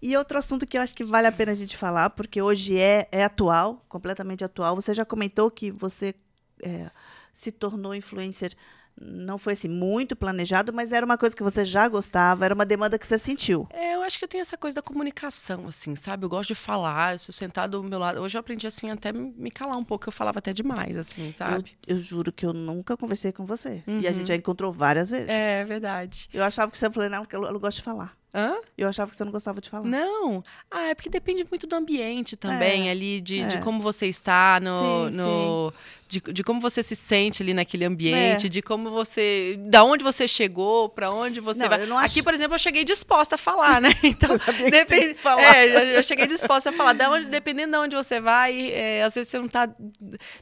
[0.00, 2.78] E outro assunto que eu acho que vale a pena a gente falar, porque hoje
[2.78, 4.74] é, é atual, completamente atual.
[4.76, 6.14] Você já comentou que você
[6.62, 6.90] é,
[7.32, 8.52] se tornou influencer,
[9.00, 12.66] não foi assim muito planejado, mas era uma coisa que você já gostava, era uma
[12.66, 13.64] demanda que você sentiu.
[13.70, 16.24] É, eu acho que eu tenho essa coisa da comunicação, assim, sabe?
[16.24, 18.20] Eu gosto de falar, eu sou sentado do meu lado.
[18.20, 21.32] Hoje eu aprendi, assim, até me calar um pouco, eu falava até demais, assim, Eu,
[21.32, 21.78] sabe?
[21.86, 23.84] eu juro que eu nunca conversei com você.
[23.86, 24.14] E a Uhum.
[24.16, 25.28] gente já encontrou várias vezes.
[25.28, 26.28] É verdade.
[26.34, 28.16] Eu achava que você falou, não, porque eu, eu gosto de falar.
[28.34, 28.56] Hã?
[28.76, 29.84] Eu achava que você não gostava de falar.
[29.88, 30.44] Não.
[30.70, 33.60] Ah, é porque depende muito do ambiente também, É, ali, de, de é.
[33.60, 35.72] como você está, no, Sim, no,
[36.06, 38.48] De, de como você se sente ali naquele ambiente, É.
[38.48, 39.56] de como você.
[39.68, 41.82] Da onde você chegou, pra onde você Não, vai.
[41.82, 43.88] Aqui, acho- por exemplo, eu cheguei disposta a falar, né?
[44.04, 45.14] Então, que depende.
[45.14, 45.42] que falar.
[45.56, 46.92] É, eu, cheguei disposta a falar.
[46.92, 49.68] Da onde, dependendo de onde você vai, é, às vezes você não tá.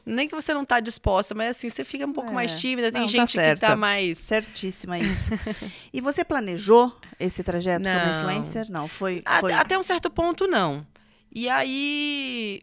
[0.05, 2.33] Nem que você não tá disposta, mas assim, você fica um pouco É.
[2.33, 2.91] mais tímida.
[2.91, 3.67] Tem Não, tá gente que certa.
[3.67, 4.17] tá mais.
[4.19, 5.19] Certíssima isso.
[5.93, 8.19] e você planejou esse trajeto como Não.
[8.19, 8.71] influencer?
[8.71, 9.21] Não, foi.
[9.25, 9.53] Até, foi...
[9.53, 10.85] até um certo ponto, não.
[11.31, 12.61] E aí.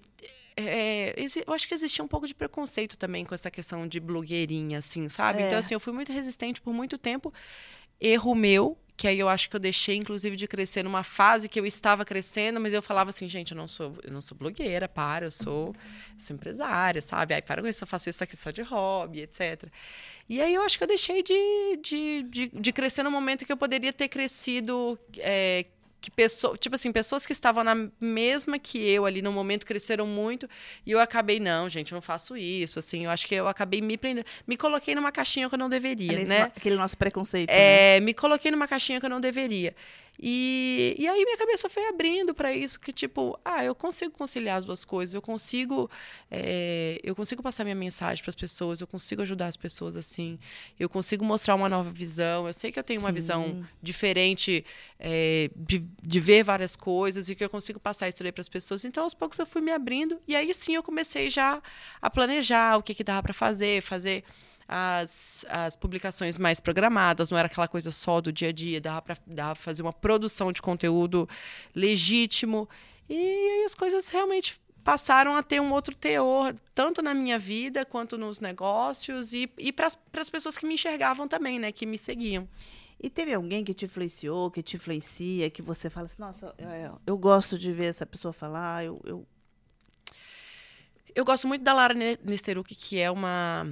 [0.56, 1.14] é,
[1.46, 5.08] eu acho que existia um pouco de preconceito também com essa questão de blogueirinha, assim,
[5.08, 5.42] sabe?
[5.42, 5.46] É.
[5.46, 7.32] Então, assim, eu fui muito resistente por muito tempo.
[8.00, 11.58] Erro meu, que aí eu acho que eu deixei, inclusive, de crescer numa fase que
[11.58, 14.88] eu estava crescendo, mas eu falava assim, gente, eu não sou, eu não sou blogueira,
[14.88, 15.74] para, eu sou, eu
[16.20, 17.34] sou empresária, sabe?
[17.34, 19.68] Aí para com isso, eu faço isso aqui só de hobby, etc.
[20.28, 23.52] E aí eu acho que eu deixei de, de, de, de crescer no momento que
[23.52, 24.98] eu poderia ter crescido.
[25.18, 25.66] é,
[26.04, 30.06] que pessoa, tipo assim, pessoas que estavam na mesma que eu ali no momento cresceram
[30.06, 30.46] muito
[30.84, 33.80] e eu acabei não, gente, eu não faço isso, assim, eu acho que eu acabei
[33.80, 36.42] me prendendo, me coloquei numa caixinha que eu não deveria, Nesse né?
[36.54, 37.48] Aquele nosso preconceito.
[37.48, 37.96] né?
[37.96, 39.74] É, me coloquei numa caixinha que eu não deveria.
[40.18, 44.58] E, e aí minha cabeça foi abrindo para isso, que tipo, ah, eu consigo conciliar
[44.58, 45.90] as duas coisas, eu consigo,
[46.30, 50.38] é, eu consigo passar minha mensagem para as pessoas, eu consigo ajudar as pessoas assim,
[50.78, 52.46] eu consigo mostrar uma nova visão.
[52.46, 53.14] Eu sei que eu tenho uma Sim.
[53.14, 54.64] visão diferente
[54.98, 58.48] é, de, de ver várias coisas e que eu consigo passar isso aí para as
[58.48, 58.84] pessoas.
[58.84, 61.62] Então, aos poucos eu fui me abrindo e aí sim eu comecei já
[62.00, 64.24] a planejar o que que dava para fazer, fazer
[64.68, 69.02] as, as publicações mais programadas, não era aquela coisa só do dia a dia, dava
[69.02, 71.28] para fazer uma produção de conteúdo
[71.74, 72.68] legítimo.
[73.08, 77.84] E aí as coisas realmente passaram a ter um outro teor, tanto na minha vida
[77.86, 81.96] quanto nos negócios e, e para as pessoas que me enxergavam também, né, que me
[81.96, 82.46] seguiam.
[83.02, 86.90] E teve alguém que te influenciou, que te influencia, que você fala assim, nossa, é,
[87.06, 89.26] eu gosto de ver essa pessoa falar, eu, eu-
[91.14, 93.66] Eu gosto muito da Lara Ne- Nesteruk, que é uma,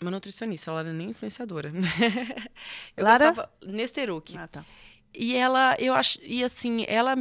[0.00, 1.70] Uma nutricionista, ela é nem influenciadora.
[2.96, 3.26] eu Lara?
[3.26, 4.36] gostava- Nesteruk.
[4.36, 4.64] Ah, tá.
[5.14, 7.16] E ela, eu acho, e assim, ela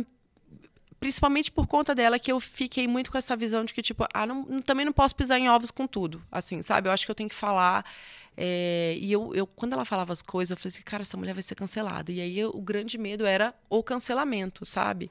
[1.00, 4.26] principalmente por conta dela que eu fiquei muito com essa visão de que tipo, ah,
[4.26, 6.90] não, também não posso pisar em ovos com tudo, assim, sabe?
[6.90, 7.86] Eu acho que eu tenho que falar
[8.36, 11.34] é, e eu, eu, quando ela falava as coisas, eu falei assim, cara, essa mulher
[11.34, 12.12] vai ser cancelada.
[12.12, 15.10] E aí eu- o grande medo era o cancelamento, sabe?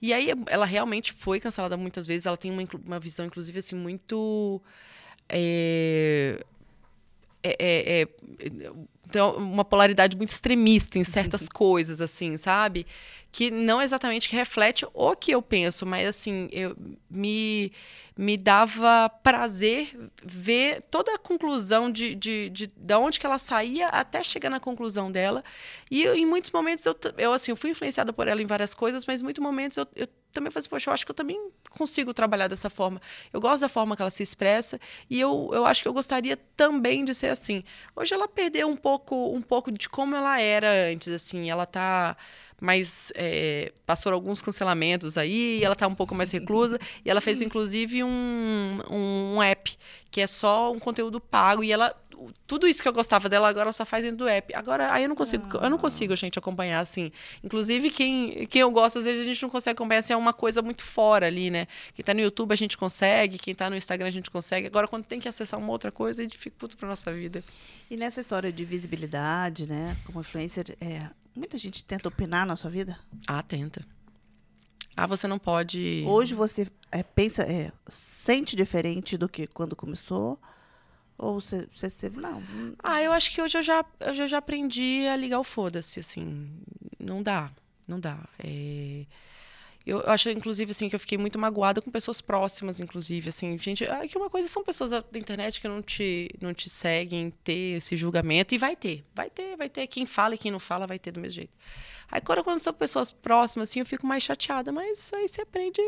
[0.00, 2.26] E aí ela realmente foi cancelada muitas vezes.
[2.26, 4.60] Ela tem uma, uma visão, inclusive, assim, muito.
[5.28, 6.44] é,
[7.46, 8.06] é, é, é,
[9.08, 12.84] então, uma polaridade muito extremista em certas coisas, assim, sabe?
[13.30, 16.76] Que não exatamente que reflete o que eu penso, mas assim, eu,
[17.08, 17.70] me,
[18.16, 23.88] me dava prazer ver toda a conclusão de, de, de, de onde que ela saía
[23.88, 25.44] até chegar na conclusão dela.
[25.88, 28.74] E eu, em muitos momentos eu, eu assim, eu fui influenciada por ela em várias
[28.74, 31.14] coisas, mas em muitos momentos eu, eu também falei assim, poxa, eu acho que eu
[31.14, 33.00] também consigo trabalhar dessa forma.
[33.32, 36.36] Eu gosto da forma que ela se expressa e eu, eu acho que eu gostaria
[36.56, 37.64] também de ser assim.
[37.94, 41.50] Hoje ela perdeu um pouco, um pouco de como ela era antes, assim.
[41.50, 42.16] Ela tá
[42.60, 47.42] mais é, passou alguns cancelamentos aí, ela tá um pouco mais reclusa e ela fez
[47.42, 49.76] inclusive um, um app
[50.10, 51.94] que é só um conteúdo pago e ela
[52.46, 54.54] tudo isso que eu gostava dela agora só faz dentro do app.
[54.54, 57.12] Agora aí eu não consigo, eu não consigo gente acompanhar assim.
[57.42, 60.32] Inclusive quem quem eu gosto às vezes a gente não consegue acompanhar assim é uma
[60.32, 61.66] coisa muito fora ali, né?
[61.94, 64.66] Quem tá no YouTube a gente consegue, quem tá no Instagram a gente consegue.
[64.66, 67.42] Agora quando tem que acessar uma outra coisa, aí dificulta pra nossa vida.
[67.90, 72.70] E nessa história de visibilidade, né, como influencer, é, muita gente tenta opinar na sua
[72.70, 72.98] vida?
[73.26, 73.84] Ah, tenta.
[74.96, 76.02] Ah, você não pode.
[76.06, 80.38] Hoje você é, pensa, é, sente diferente do que quando começou?
[81.18, 82.42] Ou você, você, não,
[82.82, 86.00] Ah, eu acho que hoje eu já, hoje eu já aprendi a ligar o foda-se,
[86.00, 86.48] assim.
[87.00, 87.50] Não dá,
[87.88, 88.18] não dá.
[88.38, 89.06] É,
[89.86, 93.56] Eu, acho, inclusive, assim, que eu fiquei muito magoada com pessoas próximas, inclusive, assim.
[93.58, 96.68] Gente, ah, que uma coisa são pessoas da da internet que não te, não te
[96.68, 98.54] seguem ter esse julgamento.
[98.54, 99.86] E vai ter, vai ter, vai ter.
[99.86, 101.52] Quem fala e quem não fala vai ter do mesmo jeito.
[102.10, 104.72] Aí, quando, quando são pessoas próximas, assim, eu fico mais chateada.
[104.72, 105.80] Mas aí você aprende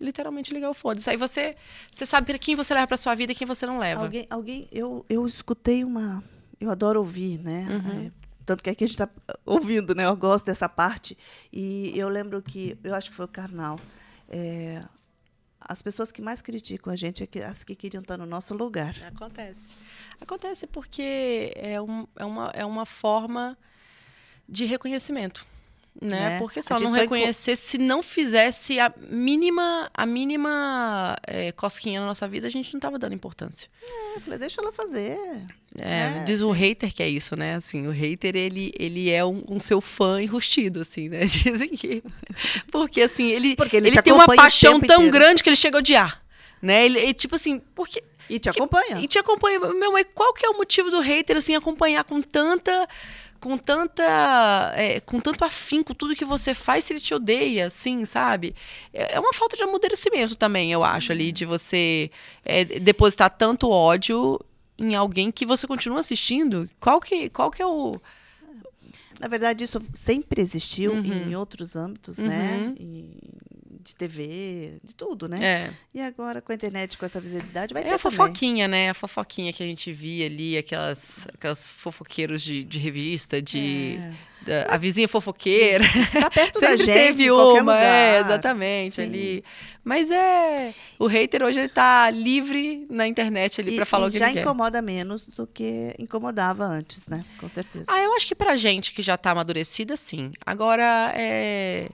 [0.00, 1.08] literalmente ligar o foda-se.
[1.10, 1.56] Aí você,
[1.90, 4.02] você sabe pra quem você leva pra sua vida e quem você não leva.
[4.02, 6.22] alguém, alguém eu, eu escutei uma,
[6.60, 7.66] eu adoro ouvir, né?
[7.70, 8.06] Uhum.
[8.06, 8.12] É,
[8.46, 9.08] tanto que aqui a gente está
[9.44, 10.06] ouvindo, né?
[10.06, 11.16] Eu gosto dessa parte.
[11.52, 13.78] E eu lembro que, eu acho que foi o Karnal,
[14.28, 14.84] é,
[15.60, 18.54] as pessoas que mais criticam a gente é que- as que queriam estar no nosso
[18.54, 18.94] lugar.
[19.04, 19.74] Acontece.
[20.20, 23.58] Acontece porque é, um, é, uma, é uma forma
[24.48, 25.44] de reconhecimento.
[26.00, 26.08] Né?
[26.30, 26.38] Né?
[26.38, 32.00] Porque se ela não co- reconhecesse, se não fizesse a mínima, a mínima é, cosquinha
[32.00, 33.68] na nossa vida, a gente não estava dando importância.
[34.14, 35.18] Eu falei, deixa ela fazer.
[35.80, 37.54] É, É, diz o hater que é isso, né?
[37.56, 41.24] Assim, o hater, ele, ele é um, um seu fã enrustido, assim, né?
[41.26, 42.02] Dizem que...
[42.70, 45.10] Porque, assim, ele, Porque ele te tem uma paixão tão inteiro.
[45.10, 46.22] grande que ele chega a odiar.
[46.62, 46.84] Né?
[46.86, 48.98] Ele, ele, tipo assim, porque E te acompanha.
[49.00, 49.58] e te acompanha.
[49.60, 52.88] Meu, mas qual que é o motivo do hater, assim, acompanhar com tanta.
[53.40, 54.72] Com tanta.
[54.76, 58.54] é, com tanto afinco tudo que você faz se ele te odeia, assim, sabe?
[58.92, 62.10] É é uma falta de amadurecimento também, eu acho, ali, de você
[62.44, 64.40] é, depositar tanto ódio
[64.78, 66.68] em alguém que você continua assistindo.
[66.80, 67.94] Qual que, qual que é o.
[69.20, 71.04] Na verdade, isso sempre existiu Uhum.
[71.30, 72.72] em outros âmbitos, né?
[72.78, 73.10] Em-
[73.88, 75.38] de TV, de tudo, né?
[75.42, 78.16] É, E agora, com a internet, com essa visibilidade, vai é ter a também.
[78.16, 78.90] fofoquinha, né?
[78.90, 83.96] A fofoquinha que a gente via ali, aquelas, aquelas fofoqueiros de, de revista, de.
[83.98, 84.12] É.
[84.42, 85.84] da- a vizinha fofoqueira.
[86.12, 87.84] Tá perto da gente, teve em qualquer uma, lugar.
[87.86, 89.02] é, exatamente, Sim.
[89.02, 89.44] ali.
[89.84, 94.18] Mas é, o hater hoje ele tá livre na internet ali pra falar o que
[94.18, 94.40] já ele quer.
[94.42, 97.24] incomoda menos do que incomodava antes, né?
[97.40, 97.86] Com certeza.
[97.88, 100.30] Ah, eu acho que pra gente que já tá amadurecida, sim.
[100.44, 101.88] Agora, é...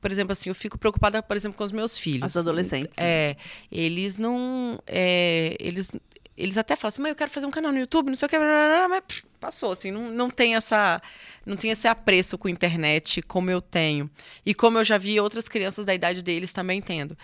[0.00, 2.24] Por exemplo, assim, eu fico preocupada, por exemplo, com os meus filhos.
[2.24, 2.96] As adolescentes.
[2.96, 3.04] né?
[3.04, 3.36] É,
[3.70, 4.80] eles não...
[4.86, 5.92] é, eles,
[6.36, 8.28] eles até falam assim, mãe, eu quero fazer um canal no YouTube, não sei o
[8.28, 11.02] que, blá, blá, blá", mas pff, passou, assim, não, não tem essa...
[11.46, 14.10] Não tem esse apreço com a internet como eu tenho.
[14.44, 17.16] E como eu já vi outras crianças da idade deles também tendo.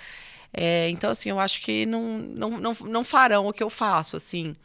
[0.52, 4.16] É, então, assim, eu acho que não, não, não, não farão o que eu faço,
[4.16, 4.56] assim.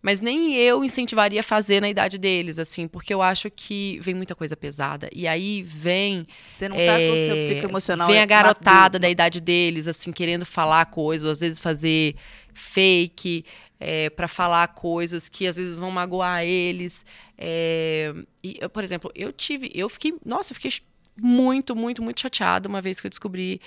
[0.00, 4.14] Mas nem eu incentivaria a fazer na idade deles, assim, porque eu acho que vem
[4.14, 5.08] muita coisa pesada.
[5.12, 6.26] E aí vem.
[6.56, 8.06] Você não tá com o seu é, psicoemocional.
[8.06, 8.42] Vem a maduro.
[8.42, 12.14] garotada da idade deles, assim, querendo falar coisas, ou às vezes fazer
[12.54, 13.44] fake
[13.80, 17.04] é, para falar coisas que às vezes vão magoar eles.
[17.36, 19.70] É, e, eu, por exemplo, eu tive.
[19.74, 20.14] Eu fiquei.
[20.24, 20.72] Nossa, eu fiquei
[21.20, 23.60] muito, muito, muito chateada uma vez que eu descobri.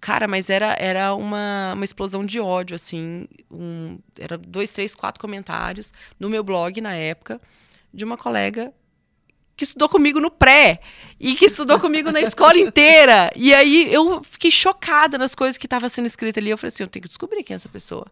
[0.00, 3.26] Cara, mas era, era uma, uma explosão de ódio, assim.
[3.50, 7.40] Um, era dois, três, quatro comentários no meu blog na época
[7.92, 8.72] de uma colega
[9.56, 10.80] que estudou comigo no pré
[11.18, 13.30] e que estudou comigo na escola inteira.
[13.36, 16.50] E aí eu fiquei chocada nas coisas que estavam sendo escritas ali.
[16.50, 18.06] Eu falei assim, eu tenho que descobrir quem é essa pessoa.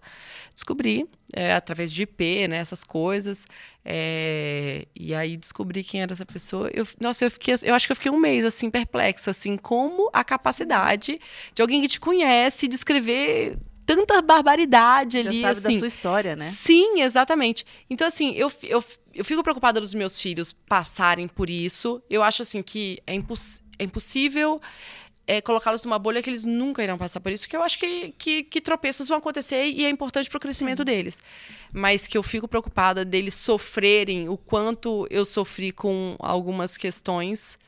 [0.55, 3.47] Descobri é, através de IP, né, essas coisas.
[3.85, 6.71] É, e aí descobri quem era essa pessoa.
[6.75, 10.11] Eu, nossa, eu fiquei, eu acho que eu fiquei um mês assim perplexa, assim, como
[10.13, 11.19] a capacidade
[11.55, 13.57] de alguém que te conhece descrever
[13.89, 15.41] tanta barbaridade Já ali.
[15.41, 15.73] sabe assim.
[15.73, 16.51] da sua história, né?
[16.51, 17.65] Sim, exatamente.
[17.89, 18.85] Então, assim, eu, eu,
[19.19, 22.01] eu fico preocupada dos meus filhos passarem por isso.
[22.09, 24.61] Eu acho, assim, que é, imposs é impossível
[25.27, 28.15] é, colocá-los numa bolha que eles nunca irão passar por isso, que eu acho que,
[28.17, 31.21] que, que tropeços vão acontecer e é importante para o crescimento deles.
[31.73, 37.59] Mas que eu fico preocupada deles sofrerem o quanto eu sofri com algumas questões,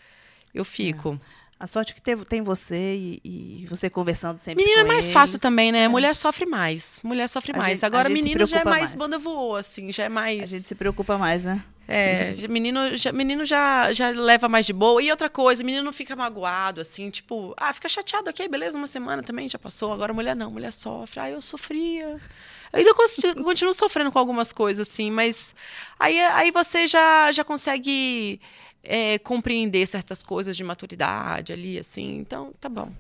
[0.54, 1.20] eu fico.
[1.60, 3.20] A sorte que teve- tem você e,
[3.62, 5.12] e você conversando sempre Menina é mais eles.
[5.14, 5.86] fácil também, né?
[5.88, 7.00] Mulher sofre mais.
[7.04, 7.80] Mulher sofre A mais.
[7.80, 8.94] gente- Agora, menino já é mais mais.
[8.94, 10.42] banda voou, assim, já é mais.
[10.42, 11.62] A gente se preocupa mais, né?
[11.86, 15.02] É, menino, já, menino já, já leva mais de boa.
[15.02, 18.86] E outra coisa, menino não fica magoado, assim, tipo, ah, fica chateado, ok, beleza, uma
[18.86, 19.92] semana também já passou.
[19.92, 21.20] Agora mulher não, mulher sofre.
[21.20, 22.16] Ah, eu sofria.
[22.72, 22.94] Eu ainda
[23.42, 25.54] continuo sofrendo com algumas coisas, assim, mas
[25.98, 28.40] aí, aí você já, já consegue
[28.82, 32.16] é, compreender certas coisas de maturidade ali, assim.
[32.18, 32.92] Então, tá bom.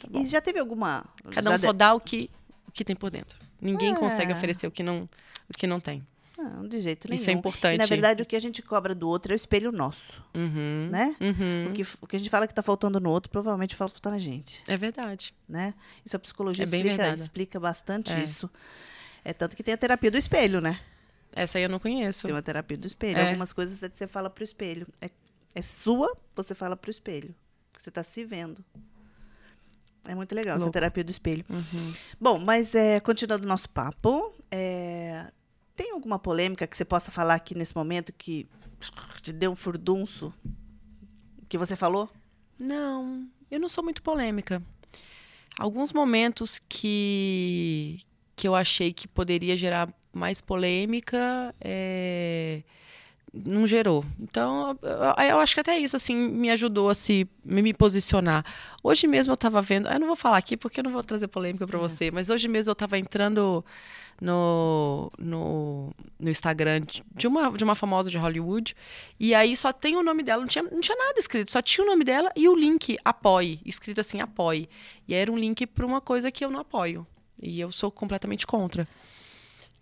[0.00, 0.22] Tá bom.
[0.22, 1.04] E já teve alguma.
[1.30, 2.30] Cada já um só de- dá o que,
[2.66, 3.38] o que tem por dentro.
[3.60, 3.96] Ninguém É.
[3.96, 5.08] consegue oferecer o que não,
[5.48, 6.06] o que não tem.
[6.36, 7.20] Não, de jeito nenhum.
[7.20, 7.74] Isso é importante.
[7.74, 10.88] E, na verdade, o que a gente cobra do outro é o espelho nosso, Uhum,
[10.88, 11.16] né?
[11.20, 11.66] uhum.
[11.68, 14.20] O, que, o que a gente fala que tá faltando no outro, provavelmente falta na
[14.20, 15.34] gente, É verdade.
[15.48, 15.74] né?
[16.06, 18.22] Isso a psicologia É explica, explica bastante É.
[18.22, 18.48] isso.
[19.24, 20.78] É tanto que tem a terapia do espelho, né?
[21.32, 22.26] Essa aí eu não conheço.
[22.26, 23.18] Tem uma terapia do espelho.
[23.18, 23.28] É.
[23.28, 24.86] Algumas coisas você fala pro espelho.
[25.00, 25.10] É,
[25.54, 27.34] é sua, você fala pro espelho.
[27.76, 28.64] Você tá se vendo.
[30.06, 30.72] É muito legal essa Louco.
[30.72, 31.44] terapia do espelho.
[31.48, 31.92] Uhum.
[32.20, 35.30] Bom, mas é, continuando o nosso papo, é,
[35.76, 38.48] tem alguma polêmica que você possa falar aqui nesse momento que
[39.20, 40.32] te deu um furdunço?
[41.48, 42.10] Que você falou?
[42.58, 44.62] Não, eu não sou muito polêmica.
[45.58, 48.00] Alguns momentos que,
[48.34, 52.62] que eu achei que poderia gerar mais polêmica, é,
[53.32, 54.04] não gerou.
[54.18, 54.78] Então,
[55.28, 58.44] eu, acho que até isso assim me ajudou a se me, posicionar.
[58.82, 61.28] Hoje mesmo eu estava vendo, eu não vou falar aqui porque eu não vou trazer
[61.28, 63.64] polêmica para você, mas hoje mesmo eu estava entrando
[64.20, 66.82] no, no, no Instagram
[67.14, 68.74] de- uma, de uma famosa de Hollywood.
[69.18, 71.84] E aí só tem o nome dela, não tinha, não tinha nada escrito, só tinha
[71.84, 74.68] o nome dela e o link apoie, escrito assim, apoie.
[75.06, 77.06] E era um link para uma coisa que eu não apoio.
[77.40, 78.88] E eu sou completamente contra.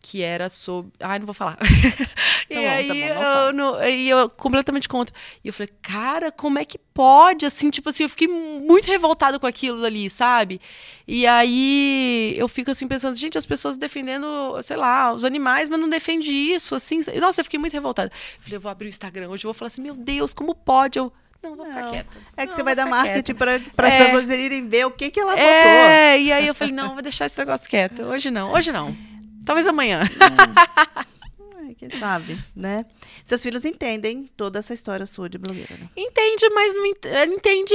[0.09, 0.93] Que era sobre.
[1.01, 1.59] Ai, não vou falar.
[2.49, 5.13] e bom, tá aí bom, não eu, não- e eu completamente contra.
[5.43, 7.45] E eu falei, cara, como é que pode?
[7.45, 10.61] Assim, tipo assim, eu fiquei muito revoltada com aquilo ali, sabe?
[11.09, 14.27] E aí eu fico assim pensando, gente, as pessoas defendendo,
[14.63, 17.01] sei lá, os animais, mas não defende isso, assim.
[17.21, 18.13] Nossa, eu fiquei muito revoltada.
[18.37, 20.55] Eu falei, eu vou abrir o Instagram hoje, eu vou falar assim, meu Deus, como
[20.55, 21.01] pode?
[21.01, 21.13] Eu.
[21.43, 22.19] Não, vou ficar Não, quieta.
[22.37, 24.05] É que Não, você vai dar ficar marketing para as É.
[24.05, 25.45] pessoas irem ver o que, que ela botou.
[25.51, 28.03] É, e aí eu falei, não, vou deixar esse negócio quieto.
[28.05, 28.97] Hoje não, hoje não.
[29.47, 30.01] Talvez amanhã.
[31.59, 32.85] Ai, quem sabe, né?
[33.25, 35.89] Seus filhos entendem toda essa história sua de blogueira, né?
[35.97, 37.75] Entende, mas não ent- eh, entende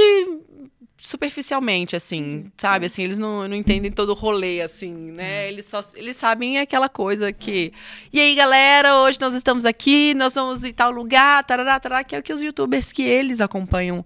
[0.96, 2.86] superficialmente, assim, sabe?
[2.86, 5.48] Assim, eles não, não entendem todo o rolê, assim, né?
[5.48, 7.72] Eles só eles sabem aquela coisa que.
[8.12, 12.14] E aí, galera, hoje nós estamos aqui, nós vamos em tal lugar, tarará, tarará, que
[12.14, 14.04] é o que os youtubers que eles acompanham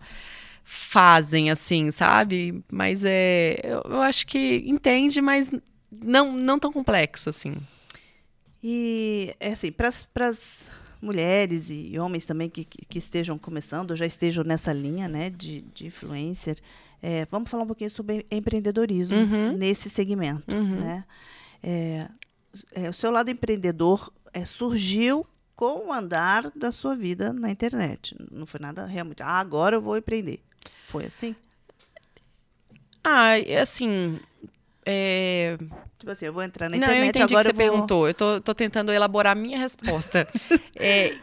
[0.64, 2.64] fazem, assim, sabe?
[2.72, 3.60] Mas é.
[3.62, 5.52] Eu, eu acho que entende, mas
[6.04, 7.54] não, não tão complexo, assim.
[8.62, 9.88] E, é assim, para
[10.28, 10.68] as
[11.00, 15.60] mulheres e homens também que, que, estejam começando, ou já estejam nessa linha, né, de,
[15.74, 16.58] de influencer,
[17.02, 19.56] é, vamos falar um pouquinho sobre empreendedorismo Uhum.
[19.56, 20.80] nesse segmento, Uhum.
[20.80, 21.04] né?
[21.62, 22.08] É,
[22.72, 28.16] é, o seu lado empreendedor é, surgiu com o andar da sua vida na internet.
[28.30, 30.40] Não foi nada realmente, ah, agora eu vou empreender.
[30.88, 31.34] Foi assim?
[33.04, 34.18] Ah, é assim.
[34.88, 35.58] É,
[35.98, 37.72] Tipo assim, eu vou entrar na Não, eu internet, entendi agora que você vou...
[37.72, 38.06] perguntou.
[38.08, 40.26] Eu tô, tô tentando elaborar a minha resposta.
[40.78, 41.16] É,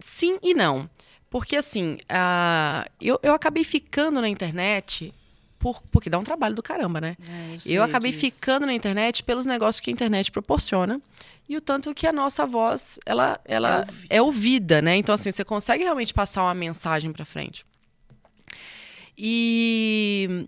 [0.00, 0.90] sim e não.
[1.30, 5.14] Porque, assim, ah, eu, eu acabei ficando na internet
[5.60, 7.16] por, porque dá um trabalho do caramba, né?
[7.28, 8.20] É, Eu acabei disso.
[8.20, 11.00] ficando na internet pelos negócios que a internet proporciona
[11.48, 14.06] e o tanto que a nossa voz ela, ela É ouvida.
[14.16, 14.96] é ouvida, né?
[14.96, 17.64] Então assim você consegue realmente passar uma mensagem para frente.
[19.16, 20.46] E,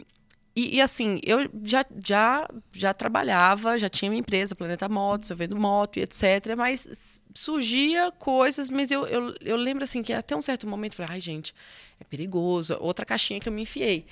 [0.55, 5.37] e, e, assim eu já, já já trabalhava, já tinha minha empresa Planeta Motos, eu
[5.37, 6.55] vendo moto e etc.
[6.57, 10.97] Mas surgia coisas, mas eu, eu, eu lembro assim que até um certo momento eu
[10.99, 11.55] falei, ai gente
[12.01, 12.77] é perigoso.
[12.81, 14.05] Outra caixinha que eu me enfiei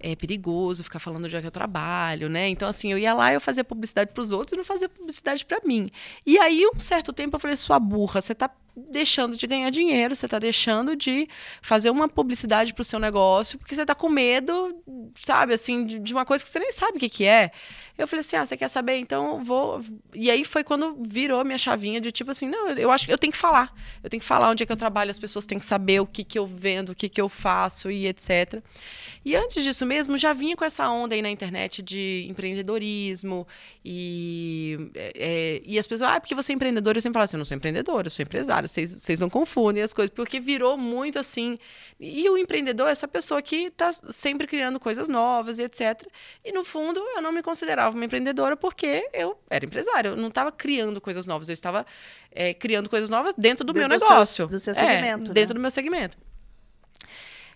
[0.00, 2.48] é perigoso ficar falando onde é que eu trabalho, né?
[2.48, 4.88] Então, assim, eu ia lá e eu fazia publicidade para os outros e não fazia
[4.88, 5.90] publicidade para mim.
[6.24, 10.16] E aí, um certo tempo, eu falei, sua burra, você tá deixando de ganhar dinheiro,
[10.16, 11.28] você está deixando de
[11.62, 14.82] fazer uma publicidade para o seu negócio, porque você está com medo,
[15.22, 17.52] sabe, assim, de, de, uma coisa que você nem sabe o que, que é.
[17.96, 18.96] Eu falei assim: ah, você quer saber?
[18.96, 19.80] Então vou.
[20.12, 23.18] E aí foi quando virou minha chavinha de tipo assim: não, eu acho que eu
[23.18, 23.72] tenho que falar.
[24.02, 26.06] Eu tenho que falar onde é que eu trabalho, as pessoas têm que saber o
[26.06, 28.62] que, que eu vendo, o que, que eu faço e etc.
[29.24, 33.46] E antes disso mesmo, já vinha com essa onda aí na internet de empreendedorismo
[33.82, 37.38] e, é, e as pessoas, ah, porque você é empreendedora, eu sempre falo assim: eu
[37.38, 41.58] não sou empreendedora, eu sou empresária, vocês não confundem as coisas, porque virou muito assim.
[41.98, 46.06] E o empreendedor é essa pessoa que está sempre criando coisas novas e etc.
[46.44, 50.28] E no fundo, eu não me considerava uma empreendedora porque eu era empresária, eu não
[50.28, 51.86] estava criando coisas novas, eu estava
[52.30, 54.34] é, criando coisas novas dentro do dentro meu do negócio.
[54.34, 55.30] Seu, do seu segmento.
[55.30, 55.58] É, dentro né?
[55.58, 56.16] do meu segmento.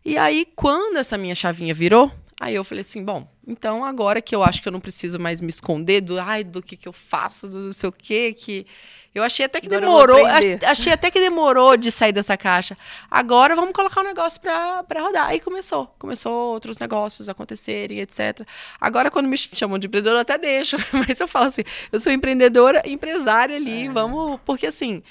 [0.05, 2.11] E aí, quando essa minha chavinha virou,
[2.41, 5.41] aí eu falei assim, bom, então agora que eu acho que eu não preciso mais
[5.41, 8.67] me esconder do, ai, do que que eu faço, do não sei o quê, que
[9.15, 10.27] eu achei até que agora demorou,
[10.65, 12.77] achei até que demorou de sair dessa caixa.
[13.11, 15.27] Agora vamos colocar um negócio para rodar.
[15.27, 18.47] Aí começou, começou outros negócios acontecerem, etc.
[18.81, 22.13] Agora quando me chamam de empreendedora eu até deixo, mas eu falo assim, eu sou
[22.13, 23.91] empreendedora, empresária ali, é.
[23.91, 25.03] vamos, porque assim,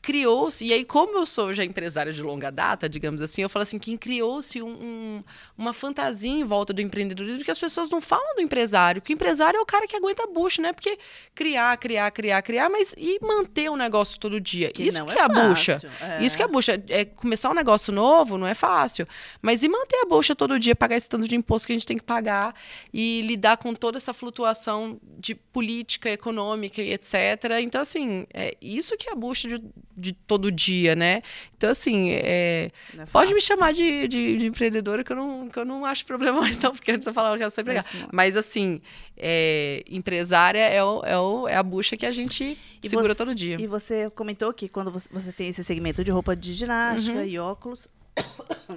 [0.00, 3.64] criou-se, e aí, como eu sou já empresária de longa data, digamos assim, eu falo
[3.64, 5.24] assim, que criou-se um, um,
[5.58, 9.14] uma fantasia em volta do empreendedorismo, que as pessoas não falam do empresário, que o
[9.14, 10.72] empresário é o cara que aguenta a bucha, né?
[10.72, 10.96] Porque
[11.34, 14.70] criar, criar, criar, criar, mas e manter um negócio todo dia?
[14.70, 15.80] Que isso que é, é a bucha.
[16.00, 16.24] É.
[16.24, 16.80] Isso que é a bucha.
[16.88, 19.08] É começar um negócio novo não é fácil,
[19.42, 21.86] mas e manter a bucha todo dia, pagar esse tanto de imposto que a gente
[21.86, 22.54] tem que pagar
[22.92, 27.14] e lidar com toda essa flutuação de política, econômica e etc.
[27.60, 29.62] Então, assim, é isso que é bucha de,
[29.96, 31.22] de todo dia, né?
[31.56, 35.58] Então, assim, é, é pode me chamar de, de, de, empreendedora que eu, não, que
[35.58, 37.88] eu não acho problema mais, não, porque antes eu falava que eu sou empregada.
[37.92, 38.80] Mas, Mas, assim,
[39.16, 43.14] é, empresária é, o, é, o, é a bucha que a gente e segura você,
[43.14, 43.56] todo dia.
[43.60, 47.24] E você comentou que quando você, você tem esse segmento de roupa de ginástica uhum.
[47.24, 47.88] e óculos.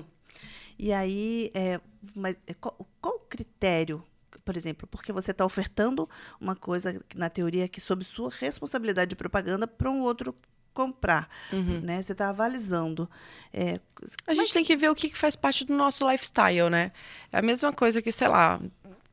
[0.79, 1.79] e aí, é,
[2.15, 4.03] mas é, qual, qual o critério
[4.49, 6.09] por exemplo, porque você está ofertando
[6.41, 10.35] uma coisa, na teoria, que sob sua responsabilidade de propaganda para um outro
[10.73, 11.81] comprar, uhum.
[11.81, 12.01] né?
[12.01, 13.07] Você está avalizando.
[13.53, 13.79] É,
[14.25, 16.91] a gente tem que ver o que faz parte do nosso lifestyle, né?
[17.31, 18.59] É a mesma coisa que, sei lá,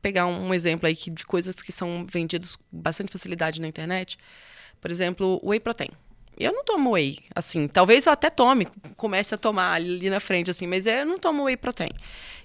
[0.01, 4.17] pegar um exemplo aí de coisas que são vendidas com bastante facilidade na internet.
[4.81, 5.91] Por exemplo, whey protein.
[6.39, 10.51] Eu não tomo whey, assim, talvez eu até tome, comece a tomar ali na frente,
[10.51, 11.89] assim, mas eu não tomo whey protein.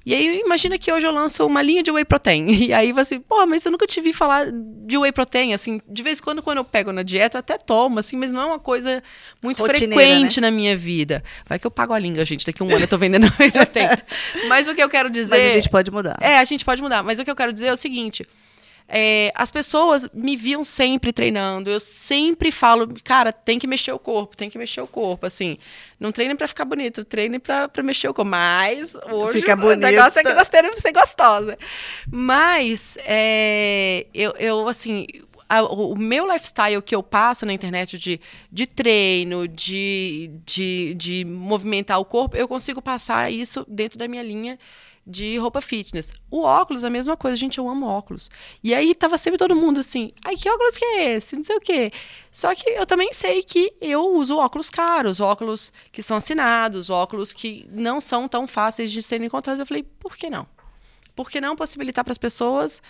[0.04, 2.46] E aí, imagina que hoje eu lanço uma linha de whey protein.
[2.62, 6.02] E aí você, pô, mas eu nunca te vi falar de whey protein, assim, de
[6.02, 8.46] vez em quando, quando eu pego na dieta, eu até tomo, assim, mas não é
[8.46, 9.02] uma coisa
[9.42, 10.50] muito Rotineira, frequente né?
[10.50, 11.22] na minha vida.
[11.46, 13.88] Vai que eu pago a língua, gente, daqui um ano eu tô vendendo whey protein.
[14.48, 15.38] mas o que eu quero dizer...
[15.38, 16.16] Mas a gente pode mudar.
[16.20, 18.24] É, a gente pode mudar, mas o que eu quero dizer é o seguinte...
[18.88, 21.70] É, as pessoas me viam sempre treinando.
[21.70, 25.26] Eu sempre falo, cara, tem que mexer o corpo, tem que mexer o corpo.
[25.26, 25.58] Assim,
[25.98, 28.30] não treine para ficar bonito, treine para mexer o corpo.
[28.30, 31.58] Mas hoje Fica o negócio é que nós temos que ser gostosa.
[32.10, 35.06] Mas é, eu, eu, assim,
[35.52, 38.18] a, o meu lifestyle que eu passo na internet de,
[38.50, 44.22] de treino, de, de, de movimentar o corpo, eu consigo passar isso dentro da minha
[44.22, 44.58] linha
[45.06, 46.12] de roupa fitness.
[46.30, 48.30] O óculos, a mesma coisa, gente, eu amo óculos.
[48.62, 51.36] E aí tava sempre todo mundo assim, ai, que óculos que é esse?
[51.36, 51.92] Não sei o quê.
[52.30, 57.32] Só que eu também sei que eu uso óculos caros, óculos que são assinados, óculos
[57.32, 59.60] que não são tão fáceis de serem encontrados.
[59.60, 60.46] Eu falei, por que não?
[61.14, 62.80] Por que não possibilitar para as pessoas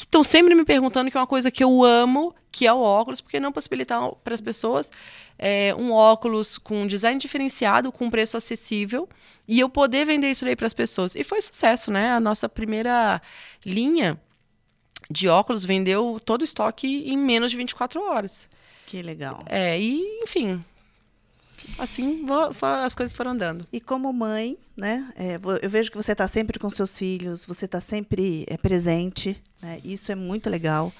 [0.00, 2.80] que estão sempre me perguntando que é uma coisa que eu amo, que é o
[2.80, 4.90] óculos, porque não possibilitar para as pessoas
[5.38, 9.08] é, um óculos com design diferenciado, com preço acessível,
[9.46, 11.14] e eu poder vender isso aí para as pessoas.
[11.14, 12.12] E foi sucesso, né?
[12.12, 13.20] A nossa primeira
[13.64, 14.18] linha
[15.10, 18.48] de óculos vendeu todo o estoque em menos de 24 horas.
[18.86, 19.44] Que legal.
[19.46, 20.64] É, e, enfim,
[21.78, 22.24] assim
[22.84, 23.66] as coisas foram andando.
[23.72, 25.08] E como mãe, né?
[25.16, 29.40] É, eu vejo que você está sempre com seus filhos, você está sempre é, presente,
[29.62, 29.80] né?
[29.84, 30.92] Isso é muito legal.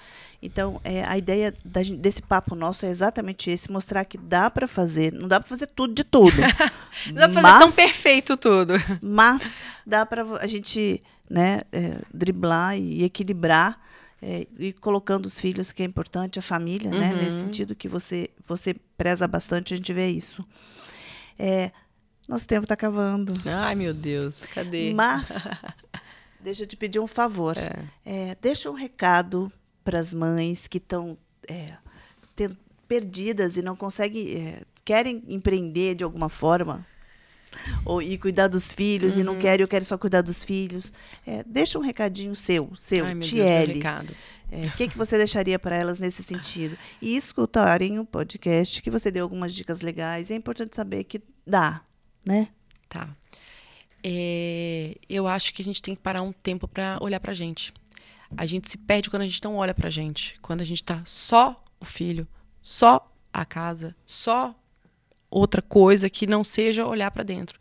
[0.43, 4.67] Então, é, a ideia da, desse papo nosso é exatamente esse, mostrar que dá para
[4.67, 6.37] fazer, não dá para fazer tudo de tudo.
[7.09, 8.75] não dá para fazer tão perfeito tudo.
[9.03, 13.79] Mas dá para a gente né, é, driblar e equilibrar
[14.23, 17.17] é, e colocando os filhos, que é importante, a família, né, uhum.
[17.17, 17.23] né?
[17.23, 20.45] Nesse sentido que você, você preza bastante, a gente vê isso.
[21.39, 21.71] É,
[22.29, 23.33] nosso tempo está acabando.
[23.47, 24.93] Ai, meu Deus, cadê?
[24.95, 25.29] Mas,
[26.39, 27.57] deixa eu te pedir um favor.
[27.57, 27.85] É.
[28.05, 29.51] É, deixa um recado
[29.83, 31.17] para as mães que estão
[31.49, 31.73] é,
[32.87, 36.87] perdidas e não conseguem, é, querem empreender de alguma forma
[37.85, 39.21] ou e cuidar dos filhos uhum.
[39.21, 39.41] e não uhum.
[39.41, 40.93] quero, eu quero só cuidar dos filhos.
[41.27, 43.83] É, deixa um recadinho seu, seu, Ai, Tiele.
[44.53, 46.77] É, o que, que você deixaria para elas nesse sentido?
[47.01, 50.31] E escutarem o podcast, que você deu algumas dicas legais.
[50.31, 51.83] É importante saber que dá,
[52.27, 52.49] né?
[52.89, 53.09] Tá.
[54.03, 57.73] É, eu acho que a gente tem que parar um tempo para olhar pra gente.
[58.37, 60.39] A gente se perde quando a gente não olha pra gente.
[60.41, 62.27] Quando a gente tá só o filho,
[62.61, 64.55] só a casa, só
[65.31, 67.59] outra coisa que não seja olhar para dentro.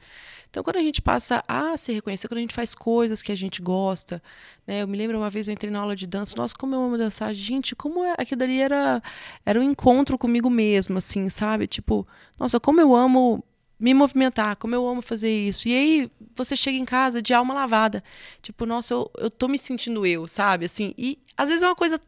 [0.50, 3.36] Então, quando a gente passa a se reconhecer, quando a gente faz coisas que a
[3.36, 4.22] gente gosta,
[4.66, 4.82] né?
[4.82, 6.98] Eu me lembro uma vez eu entrei na aula de dança, nossa, como eu amo
[6.98, 9.02] dançar, gente, como é, aquilo dali era
[9.46, 11.68] era um encontro comigo mesma, assim, sabe?
[11.68, 12.08] Tipo,
[12.40, 13.44] nossa, como eu amo
[13.80, 15.68] me movimentar, como eu amo fazer isso.
[15.70, 18.04] E aí você chega em casa de alma lavada,
[18.42, 20.66] tipo, nossa, eu, eu tô me sentindo eu, sabe?
[20.66, 22.00] Assim, e às vezes é uma coisa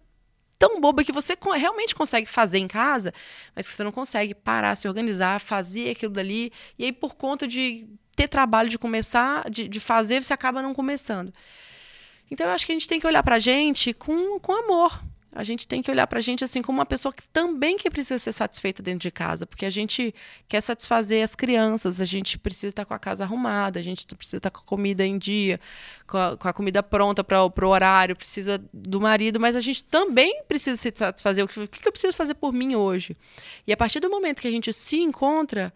[0.62, 3.12] tão boba que você realmente consegue fazer em casa,
[3.56, 6.54] mas que você não consegue parar, se organizar, fazer aquilo dali.
[6.78, 10.72] E aí, por conta de ter trabalho de começar, de, de fazer, você acaba não
[10.72, 11.34] começando.
[12.30, 15.04] Então, eu acho que a gente tem que olhar para a gente com, com amor,
[15.34, 17.90] a gente tem que olhar para a gente assim como uma pessoa que também que
[17.90, 20.14] precisa ser satisfeita dentro de casa, porque a gente
[20.48, 24.38] quer satisfazer as crianças, a gente precisa estar com a casa arrumada, a gente precisa
[24.38, 25.60] estar com a comida em dia,
[26.06, 29.84] com a, com a comida pronta para o horário, precisa do marido, mas a gente
[29.86, 31.46] também precisa se satisfazer.
[31.46, 33.16] O que, o que eu preciso fazer por mim hoje?
[33.66, 35.74] E a partir do momento que a gente se encontra,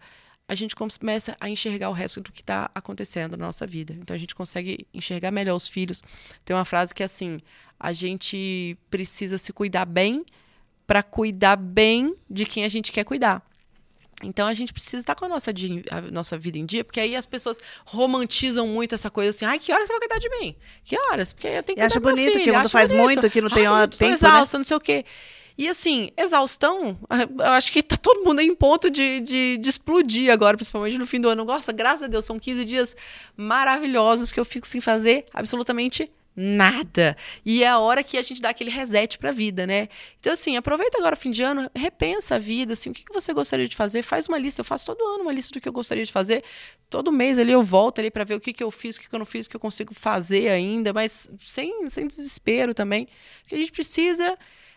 [0.48, 3.96] a gente começa a enxergar o resto do que está acontecendo na nossa vida.
[4.00, 6.02] Então a gente consegue enxergar melhor os filhos.
[6.44, 7.40] Tem uma frase que é assim:
[7.78, 10.24] a gente precisa se cuidar bem
[10.86, 13.42] para cuidar bem de quem a gente quer cuidar.
[14.22, 15.52] Então a gente precisa estar com a nossa,
[15.90, 19.58] a nossa vida em dia, porque aí as pessoas romantizam muito essa coisa assim, ai,
[19.58, 20.56] que horas que vai cuidar de mim?
[20.84, 21.34] Que horas?
[21.34, 23.04] Porque eu tenho que acha bonito, filho, que quando faz bonito.
[23.04, 24.60] muito, que não tem hora, tempo, exausta, né?
[24.60, 25.04] não sei o quê.
[25.58, 26.98] E assim, exaustão,
[27.38, 31.06] eu acho que tá todo mundo em ponto de, de, de, explodir agora, principalmente no
[31.06, 31.44] fim do ano.
[31.44, 32.96] Nossa, graças a Deus, são 15 dias
[33.36, 37.16] maravilhosos que eu fico sem fazer absolutamente nada.
[37.44, 39.88] E é a hora que a gente dá aquele reset para a vida, né?
[40.20, 43.12] Então, assim, aproveita agora o fim de ano, repensa a vida, assim, o que, que
[43.12, 44.02] você gostaria de fazer?
[44.02, 44.60] Faz uma lista.
[44.60, 46.44] Eu faço todo ano uma lista do que eu gostaria de fazer.
[46.90, 49.08] Todo mês ali eu volto ali para ver o que, que eu fiz, o que,
[49.08, 53.08] que eu não fiz, o que eu consigo fazer ainda, mas sem, sem desespero também.
[53.40, 54.36] Porque a gente precisa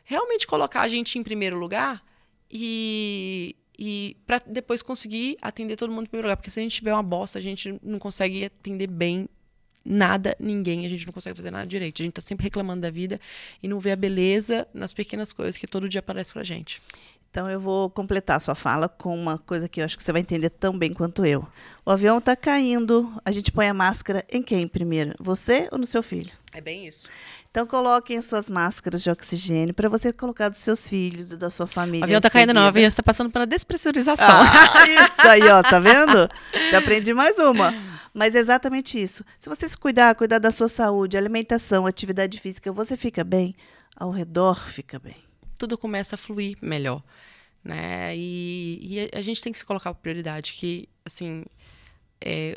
[0.09, 2.03] realmente colocar a gente em primeiro lugar
[2.49, 6.35] e, e para depois conseguir atender todo mundo em primeiro lugar.
[6.35, 9.29] Porque se a gente tiver uma bosta, a gente não consegue atender bem
[9.85, 12.01] nada, ninguém, a gente não consegue fazer nada direito.
[12.01, 13.21] A gente está sempre reclamando da vida
[13.61, 16.81] e não vê a beleza nas pequenas coisas que todo dia aparece pra gente.
[17.31, 20.11] Então eu vou completar a sua fala com uma coisa que eu acho que você
[20.11, 21.47] vai entender tão bem quanto eu.
[21.85, 25.13] O avião está caindo, a gente põe a máscara em quem primeiro?
[25.19, 26.31] Você ou no seu filho?
[26.51, 27.07] É bem isso.
[27.51, 31.67] Então coloquem suas máscaras de oxigênio para você colocar dos seus filhos e da sua
[31.67, 32.01] família.
[32.01, 34.25] O avião está caindo não, o avião está passando pela despressurização.
[34.27, 36.27] Ah, isso aí, ó, tá vendo?
[36.71, 37.71] Já aprendi mais uma.
[38.11, 39.23] Mas é exatamente isso.
[39.37, 43.55] Se você se cuidar, cuidar da sua saúde, alimentação, atividade física, você fica bem,
[43.95, 45.28] ao redor fica bem.
[45.59, 47.03] Tudo começa a fluir melhor,
[47.63, 48.15] né?
[48.17, 51.45] E, e a gente tem que se colocar por prioridade que, assim,
[52.19, 52.55] é,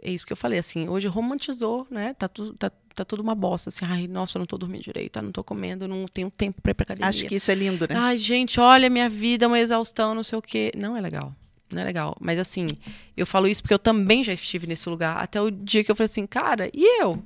[0.00, 2.14] é, isso que eu falei, assim, hoje romantizou, né?
[2.14, 5.18] Tá tudo, tá, tá tudo uma bosta, assim, ai, nossa, eu não tô dormindo direito,
[5.18, 7.08] eu não tô comendo, não tenho tempo para ir pra academia.
[7.10, 7.94] Acho que isso é lindo, né?
[7.94, 10.72] Ai, gente, olha, minha vida é uma exaustão, não sei o quê.
[10.74, 11.34] Não é legal
[11.74, 12.16] não é legal.
[12.20, 12.68] Mas assim,
[13.16, 15.18] eu falo isso porque eu também já estive nesse lugar.
[15.18, 17.22] Até o dia que eu falei assim, cara, e eu?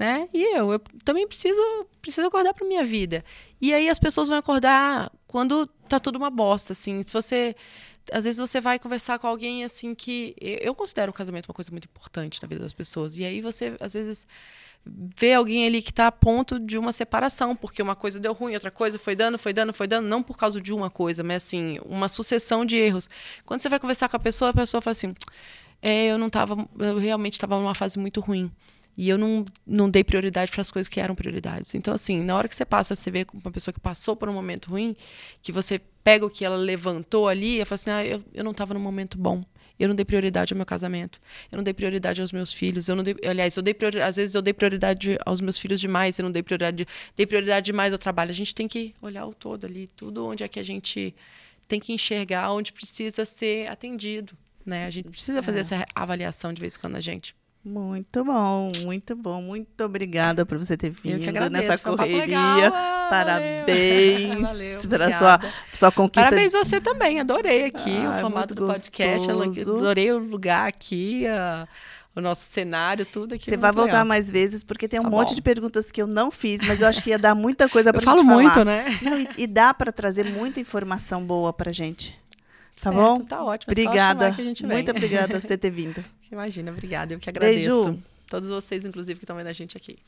[0.00, 0.30] Né?
[0.32, 0.72] E eu?
[0.72, 1.60] Eu também preciso,
[2.00, 3.22] preciso acordar para minha vida.
[3.60, 7.02] E aí as pessoas vão acordar quando tá tudo uma bosta, assim.
[7.02, 7.54] Se você
[8.10, 11.70] às vezes você vai conversar com alguém assim que eu considero o casamento uma coisa
[11.70, 13.14] muito importante na vida das pessoas.
[13.14, 14.26] E aí você às vezes
[14.86, 18.54] ver alguém ali que está a ponto de uma separação, porque uma coisa deu ruim,
[18.54, 21.44] outra coisa foi dando, foi dando, foi dando, não por causa de uma coisa, mas
[21.44, 23.06] assim, uma sucessão de erros.
[23.44, 25.14] Quando você vai conversar com a pessoa, a pessoa fala assim:
[25.82, 28.50] é, eu não tava, eu realmente estava numa fase muito ruim.
[29.00, 31.74] E eu não, não dei prioridade para as coisas que eram prioridades.
[31.74, 34.32] Então, assim, na hora que você passa, você vê uma pessoa que passou por um
[34.34, 34.94] momento ruim,
[35.40, 38.50] que você pega o que ela levantou ali, e fala assim: ah, eu, eu não
[38.50, 39.42] estava num momento bom.
[39.78, 41.18] Eu não dei prioridade ao meu casamento.
[41.50, 42.90] Eu não dei prioridade aos meus filhos.
[42.90, 43.74] Eu não dei, aliás, eu dei
[44.04, 46.18] às vezes eu dei prioridade aos meus filhos demais.
[46.18, 46.86] Eu não dei prioridade,
[47.16, 48.30] dei prioridade demais ao trabalho.
[48.30, 51.14] A gente tem que olhar o todo ali, tudo onde é que a gente
[51.66, 54.34] tem que enxergar, onde precisa ser atendido,
[54.66, 54.84] né?
[54.84, 55.60] A gente precisa fazer é.
[55.62, 57.34] essa avaliação de vez em quando a gente.
[57.62, 59.42] Muito bom, muito bom.
[59.42, 62.24] Muito obrigada por você ter vindo nessa correria.
[62.24, 62.72] Legal,
[63.10, 65.40] Parabéns valeu, pela sua,
[65.74, 66.30] sua conquista.
[66.30, 69.30] Parabéns você também, adorei aqui ah, o formato do podcast.
[69.30, 71.68] Adorei o lugar aqui, a,
[72.16, 73.44] o nosso cenário, tudo aqui.
[73.44, 74.06] Você vai voltar legal.
[74.06, 75.34] mais vezes, porque tem um tá monte bom.
[75.34, 78.00] de perguntas que eu não fiz, mas eu acho que ia dar muita coisa para
[78.00, 78.24] gente falar.
[78.24, 78.98] Falo muito, né?
[79.02, 82.18] Não, e, e dá para trazer muita informação boa para gente.
[82.80, 83.20] Tá certo, bom?
[83.20, 83.70] Tá ótimo.
[83.70, 84.34] Obrigada.
[84.64, 86.02] Muito obrigada por você ter vindo.
[86.30, 87.14] Imagina, obrigada.
[87.14, 87.84] Eu que agradeço.
[87.84, 88.02] Beijo.
[88.28, 89.98] Todos vocês, inclusive, que estão vendo a gente aqui.